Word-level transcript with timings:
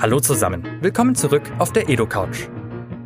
Hallo 0.00 0.18
zusammen, 0.18 0.66
willkommen 0.80 1.14
zurück 1.14 1.42
auf 1.58 1.74
der 1.74 1.90
Edo 1.90 2.06
Couch. 2.06 2.48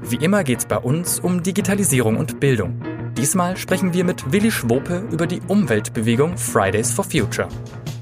Wie 0.02 0.14
immer 0.14 0.44
geht's 0.44 0.64
bei 0.64 0.78
uns 0.78 1.18
um 1.18 1.42
Digitalisierung 1.42 2.17
und 2.17 2.38
Bildung. 2.38 2.80
Diesmal 3.17 3.56
sprechen 3.56 3.92
wir 3.94 4.04
mit 4.04 4.31
Willi 4.31 4.52
Schwope 4.52 5.02
über 5.10 5.26
die 5.26 5.41
Umweltbewegung 5.49 6.38
Fridays 6.38 6.92
for 6.92 7.04
Future. 7.04 7.49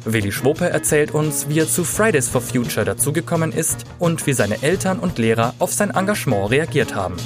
Willi 0.04 0.30
Schwope 0.30 0.68
erzählt 0.68 1.12
uns, 1.12 1.48
wie 1.48 1.60
er 1.60 1.68
zu 1.68 1.84
Fridays 1.84 2.28
for 2.28 2.42
Future 2.42 2.84
dazugekommen 2.84 3.50
ist 3.50 3.86
und 3.98 4.27
wie 4.27 4.34
seine 4.34 4.62
Eltern 4.62 4.98
und 4.98 5.16
Lehrer 5.16 5.54
auf 5.59 5.72
sein 5.72 5.93
Engagement 5.93 6.50
reagiert 6.50 6.95
haben. 6.95 7.16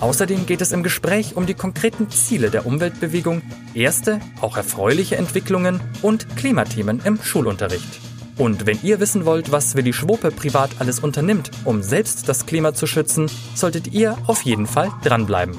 Außerdem 0.00 0.44
geht 0.44 0.60
es 0.60 0.72
im 0.72 0.82
Gespräch 0.82 1.36
um 1.36 1.46
die 1.46 1.54
konkreten 1.54 2.10
Ziele 2.10 2.50
der 2.50 2.66
Umweltbewegung, 2.66 3.42
erste, 3.74 4.18
auch 4.40 4.56
erfreuliche 4.56 5.14
Entwicklungen 5.14 5.80
und 6.02 6.36
Klimathemen 6.36 7.00
im 7.04 7.22
Schulunterricht. 7.22 8.05
Und 8.38 8.66
wenn 8.66 8.78
ihr 8.82 9.00
wissen 9.00 9.24
wollt, 9.24 9.50
was 9.50 9.76
Willi 9.76 9.92
Schwope 9.92 10.30
privat 10.30 10.70
alles 10.78 11.00
unternimmt, 11.00 11.50
um 11.64 11.82
selbst 11.82 12.28
das 12.28 12.44
Klima 12.44 12.74
zu 12.74 12.86
schützen, 12.86 13.30
solltet 13.54 13.92
ihr 13.92 14.18
auf 14.26 14.42
jeden 14.42 14.66
Fall 14.66 14.90
dranbleiben. 15.02 15.58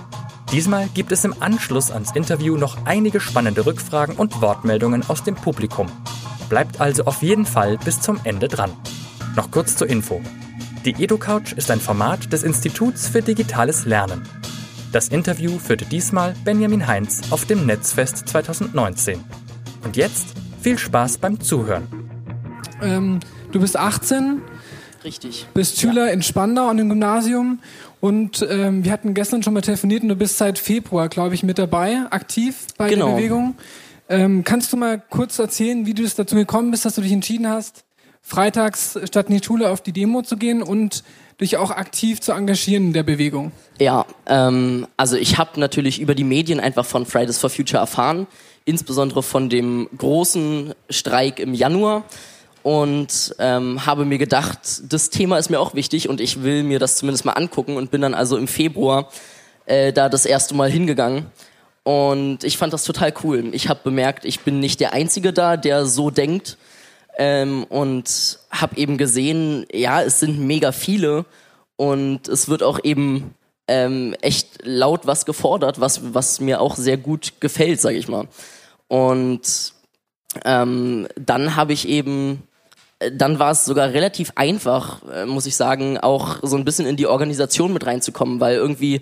Diesmal 0.52 0.88
gibt 0.94 1.12
es 1.12 1.26
im 1.26 1.36
Anschluss 1.42 1.92
ans 1.92 2.16
Interview 2.16 2.56
noch 2.56 2.86
einige 2.86 3.20
spannende 3.20 3.66
Rückfragen 3.66 4.16
und 4.16 4.42
Wortmeldungen 4.42 5.04
aus 5.10 5.24
dem 5.24 5.36
Publikum. 5.36 5.88
Bleibt 6.50 6.80
also 6.80 7.06
auf 7.06 7.22
jeden 7.22 7.46
Fall 7.46 7.78
bis 7.84 8.00
zum 8.00 8.20
Ende 8.24 8.48
dran. 8.48 8.72
Noch 9.36 9.52
kurz 9.52 9.76
zur 9.76 9.90
Info. 9.90 10.22
Die 10.86 11.04
EduCouch 11.04 11.54
ist 11.58 11.70
ein 11.70 11.82
Format 11.82 12.32
des 12.32 12.44
Instituts 12.44 13.10
für 13.10 13.22
digitales 13.22 13.86
Lernen. 13.86 14.22
Das 14.94 15.10
Interview 15.10 15.60
führte 15.60 15.84
diesmal 15.84 16.34
Benjamin 16.46 16.88
Heinz 16.88 17.24
auf 17.32 17.46
dem 17.46 17.66
Netzfest 17.66 18.30
2019. 18.30 19.22
Und 19.84 19.98
jetzt 19.98 20.28
viel 20.62 20.78
Spaß 20.78 21.18
beim 21.18 21.42
Zuhören. 21.42 22.07
Ähm, 22.82 23.20
du 23.52 23.60
bist 23.60 23.78
18. 23.78 24.42
Richtig. 25.04 25.46
Bist 25.54 25.80
Schüler 25.80 26.08
ja. 26.08 26.12
in 26.12 26.22
Spandau 26.22 26.68
an 26.68 26.78
dem 26.78 26.90
Gymnasium 26.90 27.60
und 28.00 28.46
ähm, 28.50 28.84
wir 28.84 28.92
hatten 28.92 29.14
gestern 29.14 29.42
schon 29.42 29.54
mal 29.54 29.62
telefoniert 29.62 30.04
und 30.04 30.10
du 30.10 30.16
bist 30.16 30.38
seit 30.38 30.60
Februar, 30.60 31.10
glaube 31.10 31.36
ich, 31.36 31.44
mit 31.44 31.58
dabei, 31.58 32.02
aktiv 32.10 32.68
bei 32.78 32.90
genau. 32.90 33.08
der 33.08 33.16
Bewegung. 33.16 33.56
Ähm, 34.10 34.44
kannst 34.44 34.72
du 34.72 34.78
mal 34.78 35.02
kurz 35.10 35.40
erzählen, 35.40 35.86
wie 35.86 35.94
du 35.94 36.04
es 36.04 36.16
dazu 36.16 36.36
gekommen 36.36 36.72
bist, 36.72 36.86
dass 36.86 36.96
du 36.96 37.02
dich 37.02 37.12
entschieden 37.12 37.48
hast, 37.48 37.84
freitags 38.22 39.00
statt 39.06 39.30
in 39.30 39.38
die 39.38 39.44
Schule 39.44 39.70
auf 39.70 39.82
die 39.82 39.92
Demo 39.92 40.22
zu 40.22 40.38
gehen 40.38 40.62
und 40.62 41.04
dich 41.42 41.58
auch 41.58 41.72
aktiv 41.72 42.22
zu 42.22 42.32
engagieren 42.32 42.88
in 42.88 42.94
der 42.94 43.04
Bewegung? 43.04 43.52
Ja, 43.80 44.06
ähm, 44.26 44.88
also 44.98 45.18
ich 45.18 45.38
habe 45.38 45.60
natürlich 45.60 46.00
über 46.00 46.16
die 46.16 46.24
Medien 46.24 46.60
einfach 46.60 46.86
von 46.86 47.06
Fridays 47.06 47.38
for 47.38 47.50
Future 47.50 47.80
erfahren, 47.80 48.28
insbesondere 48.66 49.24
von 49.24 49.50
dem 49.50 49.88
großen 49.98 50.74
Streik 50.90 51.40
im 51.40 51.54
Januar 51.54 52.04
und 52.68 53.34
ähm, 53.40 53.86
habe 53.86 54.04
mir 54.04 54.18
gedacht, 54.18 54.60
das 54.90 55.10
Thema 55.10 55.38
ist 55.38 55.50
mir 55.50 55.58
auch 55.58 55.74
wichtig 55.74 56.10
und 56.10 56.20
ich 56.20 56.44
will 56.44 56.64
mir 56.64 56.80
das 56.80 56.98
zumindest 56.98 57.24
mal 57.24 57.32
angucken 57.32 57.78
und 57.78 57.92
bin 57.92 58.02
dann 58.02 58.14
also 58.14 58.36
im 58.36 58.50
Februar 58.50 59.08
äh, 59.68 59.94
da 59.94 60.10
das 60.10 60.26
erste 60.26 60.54
Mal 60.54 60.70
hingegangen. 60.70 61.28
Und 61.84 62.44
ich 62.44 62.58
fand 62.58 62.74
das 62.74 62.84
total 62.84 63.14
cool. 63.24 63.52
Ich 63.54 63.70
habe 63.70 63.80
bemerkt, 63.86 64.26
ich 64.26 64.42
bin 64.42 64.60
nicht 64.60 64.82
der 64.82 64.92
Einzige 64.92 65.32
da, 65.32 65.56
der 65.56 65.86
so 65.86 66.10
denkt. 66.10 66.58
Ähm, 67.18 67.64
und 67.70 68.40
habe 68.52 68.76
eben 68.76 68.98
gesehen, 68.98 69.66
ja, 69.72 70.02
es 70.02 70.20
sind 70.20 70.38
mega 70.38 70.74
viele 70.74 71.24
und 71.78 72.28
es 72.28 72.50
wird 72.50 72.64
auch 72.64 72.82
eben 72.84 73.34
ähm, 73.70 74.14
echt 74.20 74.66
laut 74.66 75.08
was 75.08 75.26
gefordert, 75.26 75.80
was, 75.80 76.14
was 76.14 76.42
mir 76.42 76.60
auch 76.60 76.76
sehr 76.76 76.98
gut 76.98 77.40
gefällt, 77.40 77.80
sage 77.80 77.96
ich 77.96 78.10
mal. 78.10 78.28
Und 78.90 79.72
ähm, 80.44 81.08
dann 81.16 81.56
habe 81.56 81.72
ich 81.72 81.88
eben 81.88 82.44
dann 83.12 83.40
war 83.40 83.52
es 83.52 83.66
sogar 83.66 83.94
relativ 83.94 84.32
einfach, 84.36 85.02
äh, 85.12 85.26
muss 85.26 85.46
ich 85.46 85.56
sagen, 85.56 85.98
auch 85.98 86.38
so 86.42 86.56
ein 86.56 86.66
bisschen 86.66 86.88
in 86.88 86.98
die 86.98 87.08
Organisation 87.08 87.74
mit 87.74 87.86
reinzukommen, 87.86 88.40
weil 88.40 88.56
irgendwie 88.56 89.02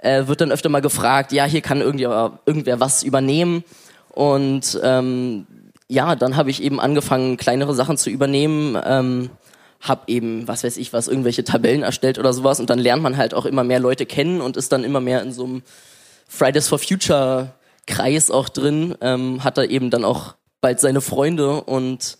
äh, 0.00 0.26
wird 0.26 0.40
dann 0.40 0.52
öfter 0.52 0.68
mal 0.68 0.80
gefragt, 0.80 1.32
ja, 1.32 1.44
hier 1.44 1.60
kann 1.60 1.80
irgendwer, 1.80 2.40
irgendwer 2.46 2.80
was 2.80 3.02
übernehmen. 3.02 3.64
Und 4.10 4.78
ähm, 4.82 5.46
ja, 5.88 6.16
dann 6.16 6.36
habe 6.36 6.50
ich 6.50 6.62
eben 6.62 6.80
angefangen, 6.80 7.36
kleinere 7.36 7.74
Sachen 7.74 7.96
zu 7.96 8.10
übernehmen. 8.10 8.76
Ähm, 8.84 9.30
hab 9.80 10.08
eben, 10.08 10.48
was 10.48 10.64
weiß 10.64 10.76
ich 10.76 10.92
was, 10.92 11.08
irgendwelche 11.08 11.44
Tabellen 11.44 11.82
erstellt 11.82 12.18
oder 12.18 12.32
sowas 12.32 12.58
und 12.58 12.68
dann 12.68 12.80
lernt 12.80 13.02
man 13.02 13.16
halt 13.16 13.32
auch 13.32 13.46
immer 13.46 13.62
mehr 13.62 13.78
Leute 13.78 14.06
kennen 14.06 14.40
und 14.40 14.56
ist 14.56 14.72
dann 14.72 14.82
immer 14.82 15.00
mehr 15.00 15.22
in 15.22 15.32
so 15.32 15.44
einem 15.44 15.62
Fridays 16.28 16.66
for 16.66 16.80
Future 16.80 17.54
Kreis 17.86 18.30
auch 18.30 18.48
drin, 18.48 18.96
ähm, 19.00 19.44
hat 19.44 19.56
da 19.56 19.62
eben 19.62 19.90
dann 19.90 20.04
auch 20.04 20.34
bald 20.60 20.80
seine 20.80 21.00
Freunde 21.00 21.62
und 21.62 22.18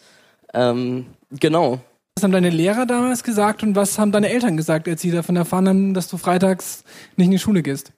ähm, 0.54 1.06
genau. 1.30 1.80
Was 2.16 2.24
haben 2.24 2.32
deine 2.32 2.50
Lehrer 2.50 2.86
damals 2.86 3.22
gesagt 3.22 3.62
und 3.62 3.76
was 3.76 3.98
haben 3.98 4.10
deine 4.10 4.28
Eltern 4.28 4.56
gesagt, 4.56 4.88
als 4.88 5.00
sie 5.00 5.10
davon 5.10 5.36
erfahren 5.36 5.68
haben, 5.68 5.94
dass 5.94 6.08
du 6.08 6.16
freitags 6.16 6.82
nicht 7.16 7.26
in 7.26 7.32
die 7.32 7.38
Schule 7.38 7.62
gehst? 7.62 7.92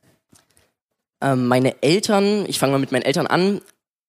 Ähm, 1.21 1.49
meine 1.49 1.83
Eltern, 1.83 2.45
ich 2.47 2.59
fange 2.59 2.73
mal 2.73 2.79
mit 2.79 2.93
meinen 2.93 3.03
Eltern 3.03 3.27
an, 3.27 3.61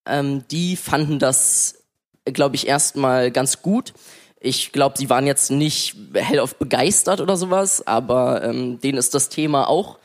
ähm, 0.06 0.44
die 0.50 0.76
fanden 0.76 1.20
das, 1.20 1.84
glaube 2.26 2.56
ich, 2.56 2.68
erstmal 2.68 3.32
ganz 3.32 3.62
gut. 3.62 3.94
Ich 4.40 4.72
glaube, 4.72 4.98
sie 4.98 5.10
waren 5.10 5.28
jetzt 5.28 5.52
nicht 5.52 5.96
hellauf 6.14 6.56
begeistert 6.56 7.22
oder 7.22 7.38
sowas, 7.38 7.86
aber 7.86 8.44
ähm, 8.44 8.80
denen 8.80 8.98
ist 8.98 9.14
das 9.14 9.30
Thema 9.30 9.70
auch 9.70 10.00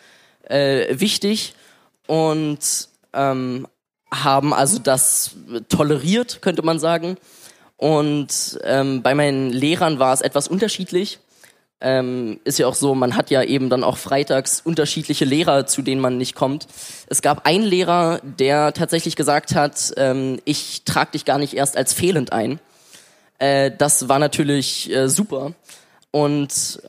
äh, 0.49 1.01
wichtig 1.01 1.55
und 2.07 2.59
ähm, 3.13 3.67
haben 4.13 4.53
also 4.53 4.79
das 4.79 5.37
toleriert, 5.69 6.43
könnte 6.43 6.63
man 6.63 6.79
sagen. 6.79 7.17
Und 7.76 8.59
ähm, 8.64 9.03
bei 9.03 9.14
meinen 9.14 9.50
Lehrern 9.50 9.98
war 9.98 10.14
es 10.14 10.20
etwas 10.20 10.48
unterschiedlich. 10.48 11.19
Ähm, 11.78 12.41
ist 12.44 12.59
ja 12.59 12.66
auch 12.66 12.75
so, 12.75 12.94
man 12.94 13.16
hat 13.16 13.31
ja 13.31 13.42
eben 13.42 13.69
dann 13.69 13.84
auch 13.84 13.98
freitags 13.98 14.62
unterschiedliche 14.62 15.26
Lehrer, 15.26 15.66
zu 15.66 15.82
denen 15.82 16.00
man 16.00 16.16
nicht 16.16 16.34
kommt. 16.34 16.66
Es 17.06 17.20
gab 17.20 17.47
einen 17.47 17.64
Lehrer, 17.64 18.20
der 18.22 18.72
tatsächlich 18.72 19.14
gesagt 19.14 19.54
hat, 19.54 19.92
ähm, 19.98 20.41
ich 20.47 20.84
trage 20.84 21.12
dich 21.12 21.26
gar 21.26 21.38
nicht 21.38 21.53
erst 21.54 21.76
als 21.76 21.92
fehlend 21.92 22.32
ein. 22.32 22.60
Äh, 23.38 23.72
das 23.76 24.08
war 24.08 24.19
natürlich 24.19 24.91
äh, 24.91 25.10
super. 25.10 25.53
Und 26.12 26.81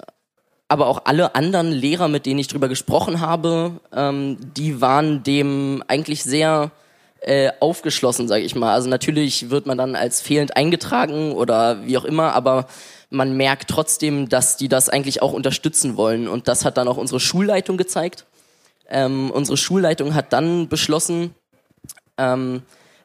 aber 0.69 0.87
auch 0.87 1.01
alle 1.05 1.35
anderen 1.35 1.71
Lehrer, 1.71 2.07
mit 2.07 2.25
denen 2.25 2.39
ich 2.39 2.47
drüber 2.47 2.67
gesprochen 2.69 3.21
habe, 3.21 3.79
ähm, 3.93 4.37
die 4.55 4.81
waren 4.81 5.23
dem 5.23 5.83
eigentlich 5.87 6.23
sehr 6.23 6.71
äh, 7.27 7.51
aufgeschlossen, 7.59 8.29
sage 8.29 8.45
ich 8.45 8.55
mal. 8.55 8.73
Also 8.73 8.89
natürlich 8.89 9.49
wird 9.49 9.65
man 9.65 9.77
dann 9.77 9.97
als 9.97 10.21
fehlend 10.21 10.55
eingetragen 10.55 11.33
oder 11.33 11.85
wie 11.85 11.97
auch 11.97 12.05
immer, 12.05 12.33
aber 12.33 12.67
man 13.09 13.35
merkt 13.35 13.69
trotzdem, 13.69 14.29
dass 14.29 14.55
die 14.55 14.69
das 14.69 14.88
eigentlich 14.88 15.21
auch 15.21 15.33
unterstützen 15.33 15.97
wollen. 15.97 16.29
Und 16.29 16.47
das 16.47 16.63
hat 16.63 16.77
dann 16.77 16.87
auch 16.87 16.95
unsere 16.95 17.19
Schulleitung 17.19 17.75
gezeigt. 17.75 18.25
Ähm, 18.89 19.29
unsere 19.29 19.57
Schulleitung 19.57 20.16
hat 20.16 20.31
dann 20.31 20.69
beschlossen, 20.69 21.35
ähm, 22.17 22.61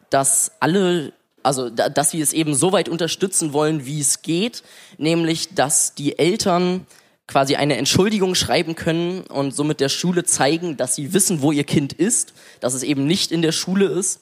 dass 0.09 0.53
alle, 0.61 1.13
also 1.43 1.69
da, 1.69 1.89
dass 1.89 2.11
sie 2.11 2.21
es 2.21 2.33
eben 2.33 2.55
so 2.55 2.71
weit 2.71 2.89
unterstützen 2.89 3.53
wollen, 3.53 3.87
wie 3.87 4.01
es 4.01 4.23
geht, 4.23 4.63
nämlich 4.99 5.57
dass 5.57 5.97
die 5.97 6.17
Eltern 6.17 6.87
quasi 7.33 7.57
eine 7.57 7.79
Entschuldigung 7.79 8.35
schreiben 8.35 8.75
können 8.75 9.23
und 9.23 9.57
somit 9.57 9.81
der 9.81 9.89
Schule 9.89 10.25
zeigen, 10.25 10.77
dass 10.77 10.95
sie 10.95 11.15
wissen, 11.15 11.41
wo 11.41 11.51
ihr 11.51 11.65
Kind 11.65 11.95
ist, 11.95 12.35
dass 12.61 12.75
es 12.75 12.83
eben 12.83 13.07
nicht 13.07 13.33
in 13.33 13.41
der 13.41 13.53
Schule 13.53 13.87
ist 13.87 14.21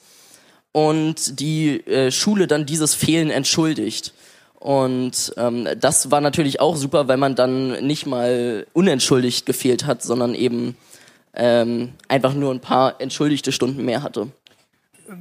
und 0.70 1.40
die 1.40 1.84
äh, 1.88 2.12
Schule 2.12 2.46
dann 2.46 2.66
dieses 2.66 2.94
Fehlen 2.94 3.30
entschuldigt. 3.30 4.14
Und 4.60 5.32
ähm, 5.36 5.66
das 5.80 6.12
war 6.12 6.20
natürlich 6.20 6.60
auch 6.60 6.76
super, 6.76 7.08
weil 7.08 7.16
man 7.16 7.34
dann 7.34 7.84
nicht 7.84 8.06
mal 8.06 8.64
unentschuldigt 8.74 9.44
gefehlt 9.44 9.86
hat, 9.86 10.04
sondern 10.04 10.32
eben 10.32 10.76
ähm, 11.34 11.94
einfach 12.06 12.34
nur 12.34 12.54
ein 12.54 12.60
paar 12.60 13.00
entschuldigte 13.00 13.50
Stunden 13.50 13.84
mehr 13.84 14.04
hatte 14.04 14.28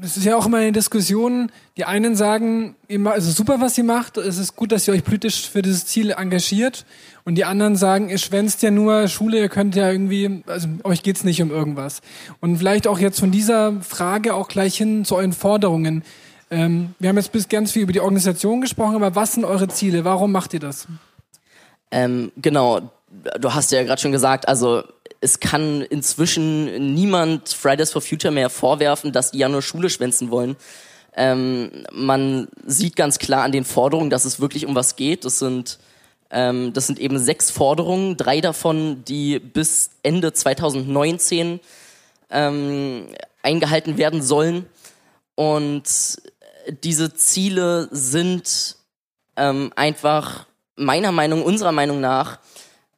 es 0.02 0.18
ist 0.18 0.26
ja 0.26 0.36
auch 0.36 0.46
immer 0.46 0.58
eine 0.58 0.72
Diskussion. 0.72 1.52
Die 1.78 1.86
einen 1.86 2.16
sagen, 2.16 2.76
es 2.88 3.26
ist 3.26 3.38
super, 3.38 3.60
was 3.60 3.78
ihr 3.78 3.84
macht, 3.84 4.18
es 4.18 4.38
ist 4.38 4.56
gut, 4.56 4.72
dass 4.72 4.88
ihr 4.88 4.94
euch 4.94 5.04
politisch 5.04 5.50
für 5.50 5.62
dieses 5.62 5.86
Ziel 5.86 6.12
engagiert. 6.12 6.86
Und 7.26 7.36
die 7.36 7.46
anderen 7.46 7.76
sagen, 7.76 8.10
ihr 8.10 8.18
schwänzt 8.18 8.62
ja 8.62 8.72
nur 8.72 9.08
Schule, 9.08 9.40
ihr 9.40 9.50
könnt 9.50 9.76
ja 9.76 9.92
irgendwie, 9.92 10.44
also 10.48 10.68
euch 10.84 11.04
geht's 11.04 11.24
nicht 11.24 11.42
um 11.42 11.52
irgendwas. 11.52 12.02
Und 12.40 12.58
vielleicht 12.58 12.88
auch 12.88 13.00
jetzt 13.00 13.20
von 13.20 13.32
dieser 13.32 13.82
Frage 13.82 14.34
auch 14.34 14.48
gleich 14.48 14.78
hin 14.78 15.06
zu 15.06 15.16
euren 15.16 15.34
Forderungen. 15.34 16.04
Ähm, 16.52 16.96
wir 17.00 17.10
haben 17.10 17.18
jetzt 17.18 17.32
bis 17.32 17.48
ganz 17.48 17.72
viel 17.72 17.84
über 17.84 17.94
die 17.94 18.00
Organisation 18.00 18.62
gesprochen, 18.62 18.96
aber 18.96 19.16
was 19.16 19.34
sind 19.34 19.46
eure 19.46 19.68
Ziele? 19.68 20.06
Warum 20.06 20.32
macht 20.32 20.54
ihr 20.54 20.60
das? 20.60 20.88
Ähm, 21.92 22.32
genau, 22.38 22.92
du 23.40 23.54
hast 23.54 23.72
ja 23.72 23.84
gerade 23.84 24.02
schon 24.02 24.12
gesagt, 24.12 24.48
also 24.48 24.84
es 25.22 25.40
kann 25.40 25.82
inzwischen 25.82 26.94
niemand 26.94 27.50
Fridays 27.50 27.92
for 27.92 28.02
Future 28.02 28.34
mehr 28.34 28.50
vorwerfen, 28.50 29.12
dass 29.12 29.32
die 29.32 29.40
ja 29.40 29.50
nur 29.50 29.62
Schule 29.62 29.90
schwänzen 29.90 30.32
wollen. 30.32 30.56
Ähm, 31.16 31.86
man 31.92 32.48
sieht 32.66 32.96
ganz 32.96 33.20
klar 33.20 33.44
an 33.44 33.52
den 33.52 33.66
Forderungen, 33.66 34.10
dass 34.10 34.26
es 34.26 34.40
wirklich 34.40 34.66
um 34.66 34.76
was 34.76 34.96
geht. 34.96 35.26
Das 35.26 35.40
sind, 35.40 35.80
ähm, 36.30 36.72
das 36.74 36.88
sind 36.88 37.00
eben 37.00 37.20
sechs 37.20 37.52
Forderungen, 37.52 38.16
drei 38.16 38.40
davon, 38.40 39.04
die 39.06 39.40
bis 39.40 39.92
Ende 40.04 40.32
2019 40.32 41.60
ähm, 42.30 43.08
eingehalten 43.42 43.98
werden 43.98 44.22
sollen. 44.22 44.66
Und 45.36 46.22
diese 46.84 47.14
Ziele 47.14 47.90
sind 47.92 48.78
ähm, 49.36 49.74
einfach 49.76 50.46
meiner 50.76 51.12
Meinung, 51.12 51.44
unserer 51.44 51.72
Meinung 51.72 52.00
nach 52.00 52.40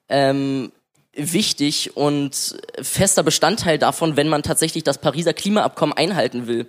ähm, 0.09 0.71
wichtig 1.13 1.95
und 1.95 2.55
fester 2.81 3.23
Bestandteil 3.23 3.77
davon, 3.77 4.15
wenn 4.15 4.29
man 4.29 4.43
tatsächlich 4.43 4.83
das 4.83 4.97
Pariser 4.99 5.33
Klimaabkommen 5.33 5.95
einhalten 5.95 6.47
will. 6.47 6.67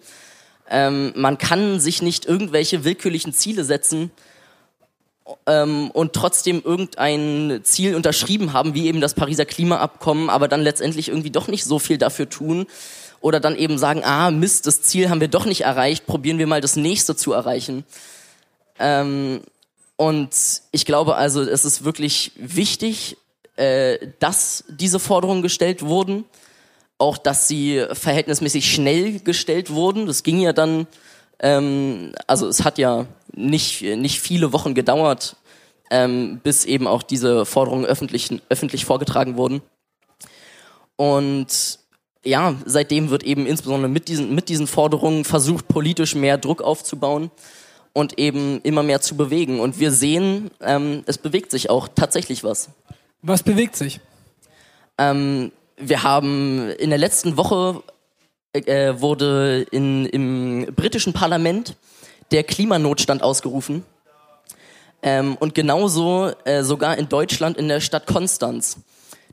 Ähm, 0.68 1.12
man 1.16 1.38
kann 1.38 1.80
sich 1.80 2.02
nicht 2.02 2.24
irgendwelche 2.24 2.84
willkürlichen 2.84 3.32
Ziele 3.32 3.64
setzen 3.64 4.10
ähm, 5.46 5.90
und 5.90 6.12
trotzdem 6.12 6.62
irgendein 6.64 7.60
Ziel 7.62 7.94
unterschrieben 7.94 8.52
haben, 8.52 8.74
wie 8.74 8.86
eben 8.86 9.00
das 9.00 9.14
Pariser 9.14 9.44
Klimaabkommen, 9.44 10.30
aber 10.30 10.48
dann 10.48 10.62
letztendlich 10.62 11.08
irgendwie 11.08 11.30
doch 11.30 11.48
nicht 11.48 11.64
so 11.64 11.78
viel 11.78 11.98
dafür 11.98 12.28
tun 12.28 12.66
oder 13.20 13.38
dann 13.38 13.56
eben 13.56 13.78
sagen, 13.78 14.02
ah 14.04 14.30
Mist, 14.30 14.66
das 14.66 14.82
Ziel 14.82 15.08
haben 15.08 15.20
wir 15.20 15.28
doch 15.28 15.44
nicht 15.44 15.62
erreicht, 15.62 16.06
probieren 16.06 16.38
wir 16.38 16.46
mal 16.46 16.60
das 16.60 16.76
nächste 16.76 17.14
zu 17.14 17.32
erreichen. 17.32 17.84
Ähm, 18.78 19.42
und 19.96 20.30
ich 20.72 20.84
glaube 20.84 21.14
also, 21.14 21.42
es 21.42 21.64
ist 21.64 21.84
wirklich 21.84 22.32
wichtig, 22.34 23.16
äh, 23.56 23.98
dass 24.18 24.64
diese 24.68 24.98
Forderungen 24.98 25.42
gestellt 25.42 25.82
wurden, 25.82 26.24
auch 26.98 27.18
dass 27.18 27.48
sie 27.48 27.84
verhältnismäßig 27.92 28.72
schnell 28.72 29.20
gestellt 29.20 29.70
wurden. 29.70 30.06
Das 30.06 30.22
ging 30.22 30.40
ja 30.40 30.52
dann, 30.52 30.86
ähm, 31.40 32.12
also 32.26 32.46
es 32.46 32.64
hat 32.64 32.78
ja 32.78 33.06
nicht, 33.32 33.82
nicht 33.82 34.20
viele 34.20 34.52
Wochen 34.52 34.74
gedauert, 34.74 35.36
ähm, 35.90 36.40
bis 36.42 36.64
eben 36.64 36.86
auch 36.86 37.02
diese 37.02 37.44
Forderungen 37.44 37.84
öffentlich, 37.84 38.40
öffentlich 38.48 38.84
vorgetragen 38.84 39.36
wurden. 39.36 39.62
Und 40.96 41.78
ja, 42.24 42.54
seitdem 42.64 43.10
wird 43.10 43.24
eben 43.24 43.46
insbesondere 43.46 43.90
mit 43.90 44.08
diesen, 44.08 44.34
mit 44.34 44.48
diesen 44.48 44.66
Forderungen 44.66 45.24
versucht, 45.24 45.68
politisch 45.68 46.14
mehr 46.14 46.38
Druck 46.38 46.62
aufzubauen 46.62 47.30
und 47.92 48.18
eben 48.18 48.60
immer 48.62 48.82
mehr 48.82 49.00
zu 49.00 49.16
bewegen. 49.16 49.60
Und 49.60 49.80
wir 49.80 49.90
sehen, 49.90 50.50
ähm, 50.60 51.02
es 51.06 51.18
bewegt 51.18 51.50
sich 51.50 51.68
auch 51.68 51.88
tatsächlich 51.88 52.44
was. 52.44 52.70
Was 53.24 53.44
bewegt 53.44 53.76
sich? 53.76 54.00
Ähm, 54.98 55.52
wir 55.76 56.02
haben 56.02 56.70
in 56.70 56.90
der 56.90 56.98
letzten 56.98 57.36
Woche 57.36 57.84
äh, 58.52 58.94
wurde 59.00 59.64
in, 59.70 60.06
im 60.06 60.74
britischen 60.74 61.12
Parlament 61.12 61.76
der 62.32 62.42
Klimanotstand 62.42 63.22
ausgerufen. 63.22 63.84
Ähm, 65.04 65.36
und 65.38 65.54
genauso 65.54 66.32
äh, 66.44 66.64
sogar 66.64 66.98
in 66.98 67.08
Deutschland 67.08 67.56
in 67.56 67.68
der 67.68 67.80
Stadt 67.80 68.08
Konstanz. 68.08 68.78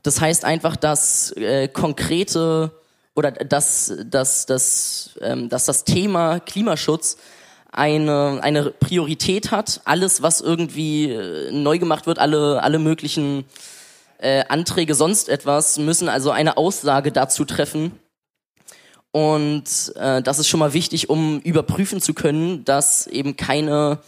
Das 0.04 0.20
heißt 0.20 0.44
einfach, 0.44 0.76
dass 0.76 1.32
äh, 1.32 1.66
konkrete 1.66 2.70
oder 3.16 3.32
dass, 3.32 3.92
dass, 4.04 4.46
dass, 4.46 5.18
ähm, 5.20 5.48
dass 5.48 5.64
das 5.64 5.82
Thema 5.82 6.38
Klimaschutz 6.38 7.16
eine, 7.72 8.38
eine 8.40 8.70
Priorität 8.70 9.50
hat. 9.50 9.80
Alles, 9.84 10.22
was 10.22 10.40
irgendwie 10.40 11.10
äh, 11.10 11.50
neu 11.50 11.80
gemacht 11.80 12.06
wird, 12.06 12.20
alle, 12.20 12.62
alle 12.62 12.78
möglichen 12.78 13.44
äh, 14.20 14.44
Anträge, 14.48 14.94
sonst 14.94 15.28
etwas, 15.28 15.78
müssen 15.78 16.08
also 16.08 16.30
eine 16.30 16.56
Aussage 16.56 17.12
dazu 17.12 17.44
treffen. 17.44 17.92
Und 19.12 19.92
äh, 19.96 20.22
das 20.22 20.38
ist 20.38 20.48
schon 20.48 20.60
mal 20.60 20.72
wichtig, 20.72 21.10
um 21.10 21.40
überprüfen 21.40 22.00
zu 22.00 22.14
können, 22.14 22.64
dass 22.64 23.06
eben 23.06 23.36
keine 23.36 23.98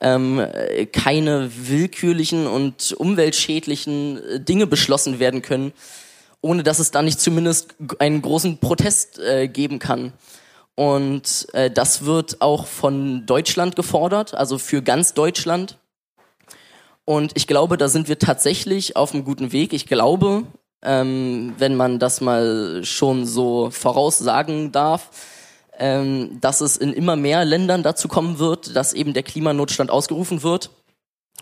ähm, 0.00 0.46
keine 0.92 1.50
willkürlichen 1.54 2.46
und 2.46 2.92
umweltschädlichen 2.92 4.22
äh, 4.22 4.40
Dinge 4.40 4.66
beschlossen 4.66 5.18
werden 5.18 5.42
können, 5.42 5.72
ohne 6.40 6.62
dass 6.62 6.78
es 6.78 6.90
da 6.90 7.02
nicht 7.02 7.20
zumindest 7.20 7.74
einen 7.98 8.22
großen 8.22 8.58
Protest 8.58 9.18
äh, 9.18 9.48
geben 9.48 9.78
kann. 9.78 10.12
Und 10.74 11.48
äh, 11.52 11.70
das 11.70 12.04
wird 12.04 12.40
auch 12.40 12.66
von 12.66 13.26
Deutschland 13.26 13.74
gefordert, 13.74 14.34
also 14.34 14.58
für 14.58 14.82
ganz 14.82 15.14
Deutschland. 15.14 15.78
Und 17.08 17.32
ich 17.36 17.46
glaube, 17.46 17.78
da 17.78 17.88
sind 17.88 18.06
wir 18.06 18.18
tatsächlich 18.18 18.94
auf 18.94 19.14
einem 19.14 19.24
guten 19.24 19.50
Weg. 19.50 19.72
Ich 19.72 19.86
glaube, 19.86 20.42
ähm, 20.82 21.54
wenn 21.56 21.74
man 21.74 21.98
das 21.98 22.20
mal 22.20 22.84
schon 22.84 23.24
so 23.24 23.70
voraussagen 23.70 24.72
darf, 24.72 25.08
ähm, 25.78 26.38
dass 26.42 26.60
es 26.60 26.76
in 26.76 26.92
immer 26.92 27.16
mehr 27.16 27.46
Ländern 27.46 27.82
dazu 27.82 28.08
kommen 28.08 28.38
wird, 28.38 28.76
dass 28.76 28.92
eben 28.92 29.14
der 29.14 29.22
Klimanotstand 29.22 29.90
ausgerufen 29.90 30.42
wird. 30.42 30.68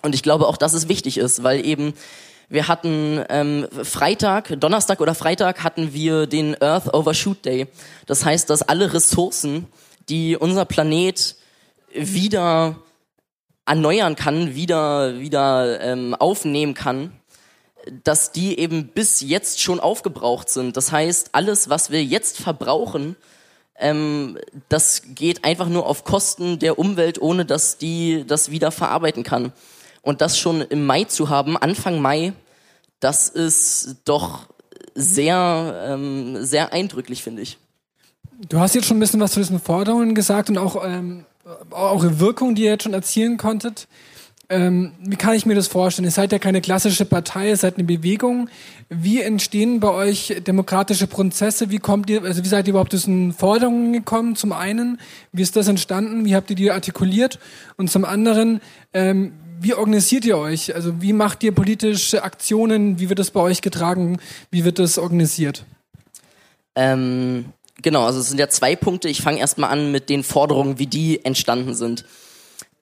Und 0.02 0.14
ich 0.14 0.22
glaube 0.22 0.46
auch, 0.46 0.56
dass 0.56 0.72
es 0.72 0.88
wichtig 0.88 1.18
ist, 1.18 1.42
weil 1.42 1.66
eben 1.66 1.94
wir 2.48 2.68
hatten 2.68 3.24
ähm, 3.28 3.66
Freitag, 3.82 4.60
Donnerstag 4.60 5.00
oder 5.00 5.16
Freitag 5.16 5.64
hatten 5.64 5.92
wir 5.92 6.28
den 6.28 6.62
Earth 6.62 6.94
Overshoot 6.94 7.44
Day. 7.44 7.66
Das 8.06 8.24
heißt, 8.24 8.48
dass 8.50 8.62
alle 8.62 8.94
Ressourcen, 8.94 9.66
die 10.08 10.36
unser 10.36 10.64
Planet 10.64 11.34
wieder 11.92 12.76
erneuern 13.66 14.16
kann, 14.16 14.54
wieder 14.54 15.18
wieder 15.18 15.80
ähm, 15.80 16.14
aufnehmen 16.14 16.74
kann, 16.74 17.12
dass 18.04 18.32
die 18.32 18.58
eben 18.58 18.88
bis 18.88 19.20
jetzt 19.20 19.60
schon 19.60 19.80
aufgebraucht 19.80 20.48
sind. 20.48 20.76
Das 20.76 20.92
heißt, 20.92 21.30
alles, 21.32 21.68
was 21.68 21.90
wir 21.90 22.02
jetzt 22.04 22.38
verbrauchen, 22.38 23.16
ähm, 23.78 24.38
das 24.68 25.02
geht 25.14 25.44
einfach 25.44 25.68
nur 25.68 25.86
auf 25.86 26.04
Kosten 26.04 26.58
der 26.58 26.78
Umwelt, 26.78 27.20
ohne 27.20 27.44
dass 27.44 27.78
die 27.78 28.24
das 28.26 28.50
wieder 28.50 28.70
verarbeiten 28.70 29.22
kann. 29.22 29.52
Und 30.02 30.20
das 30.20 30.38
schon 30.38 30.62
im 30.62 30.86
Mai 30.86 31.04
zu 31.04 31.28
haben, 31.28 31.56
Anfang 31.56 32.00
Mai, 32.00 32.32
das 33.00 33.28
ist 33.28 33.96
doch 34.04 34.46
sehr, 34.94 35.84
ähm, 35.88 36.44
sehr 36.44 36.72
eindrücklich, 36.72 37.22
finde 37.22 37.42
ich. 37.42 37.58
Du 38.48 38.60
hast 38.60 38.74
jetzt 38.74 38.86
schon 38.86 38.98
ein 38.98 39.00
bisschen 39.00 39.20
was 39.20 39.32
zu 39.32 39.40
diesen 39.40 39.60
Forderungen 39.60 40.14
gesagt 40.14 40.48
und 40.48 40.58
auch, 40.58 40.82
ähm, 40.84 41.24
die 42.02 42.20
Wirkung, 42.20 42.54
die 42.54 42.64
ihr 42.64 42.70
jetzt 42.70 42.84
schon 42.84 42.94
erzielen 42.94 43.36
konntet. 43.36 43.88
Ähm, 44.48 44.92
wie 45.00 45.16
kann 45.16 45.34
ich 45.34 45.44
mir 45.44 45.56
das 45.56 45.66
vorstellen? 45.66 46.06
Ihr 46.06 46.12
seid 46.12 46.30
ja 46.30 46.38
keine 46.38 46.60
klassische 46.60 47.04
Partei, 47.04 47.48
ihr 47.48 47.56
seid 47.56 47.76
eine 47.76 47.84
Bewegung. 47.84 48.48
Wie 48.88 49.20
entstehen 49.20 49.80
bei 49.80 49.90
euch 49.90 50.40
demokratische 50.46 51.08
Prozesse? 51.08 51.70
Wie 51.70 51.78
kommt 51.78 52.08
ihr, 52.08 52.22
also 52.22 52.44
wie 52.44 52.48
seid 52.48 52.68
ihr 52.68 52.70
überhaupt 52.70 52.92
zu 52.92 52.96
diesen 52.96 53.32
Forderungen 53.32 53.92
gekommen? 53.92 54.36
Zum 54.36 54.52
einen, 54.52 55.00
wie 55.32 55.42
ist 55.42 55.56
das 55.56 55.66
entstanden? 55.66 56.24
Wie 56.24 56.36
habt 56.36 56.48
ihr 56.50 56.56
die 56.56 56.70
artikuliert? 56.70 57.40
Und 57.76 57.90
zum 57.90 58.04
anderen, 58.04 58.60
ähm, 58.92 59.32
wie 59.60 59.74
organisiert 59.74 60.24
ihr 60.24 60.38
euch? 60.38 60.74
Also 60.76 61.02
wie 61.02 61.12
macht 61.12 61.42
ihr 61.42 61.52
politische 61.52 62.22
Aktionen? 62.22 63.00
Wie 63.00 63.08
wird 63.08 63.18
das 63.18 63.32
bei 63.32 63.40
euch 63.40 63.62
getragen? 63.62 64.18
Wie 64.52 64.64
wird 64.64 64.78
das 64.78 64.96
organisiert? 64.96 65.64
Ähm, 66.76 67.46
genau, 67.82 68.04
also 68.04 68.20
es 68.20 68.28
sind 68.28 68.38
ja 68.38 68.48
zwei 68.48 68.76
Punkte. 68.76 69.08
Ich 69.08 69.22
fange 69.22 69.38
erstmal 69.38 69.70
an 69.70 69.90
mit 69.92 70.08
den 70.08 70.22
Forderungen, 70.22 70.78
wie 70.78 70.86
die 70.86 71.24
entstanden 71.24 71.74
sind. 71.74 72.04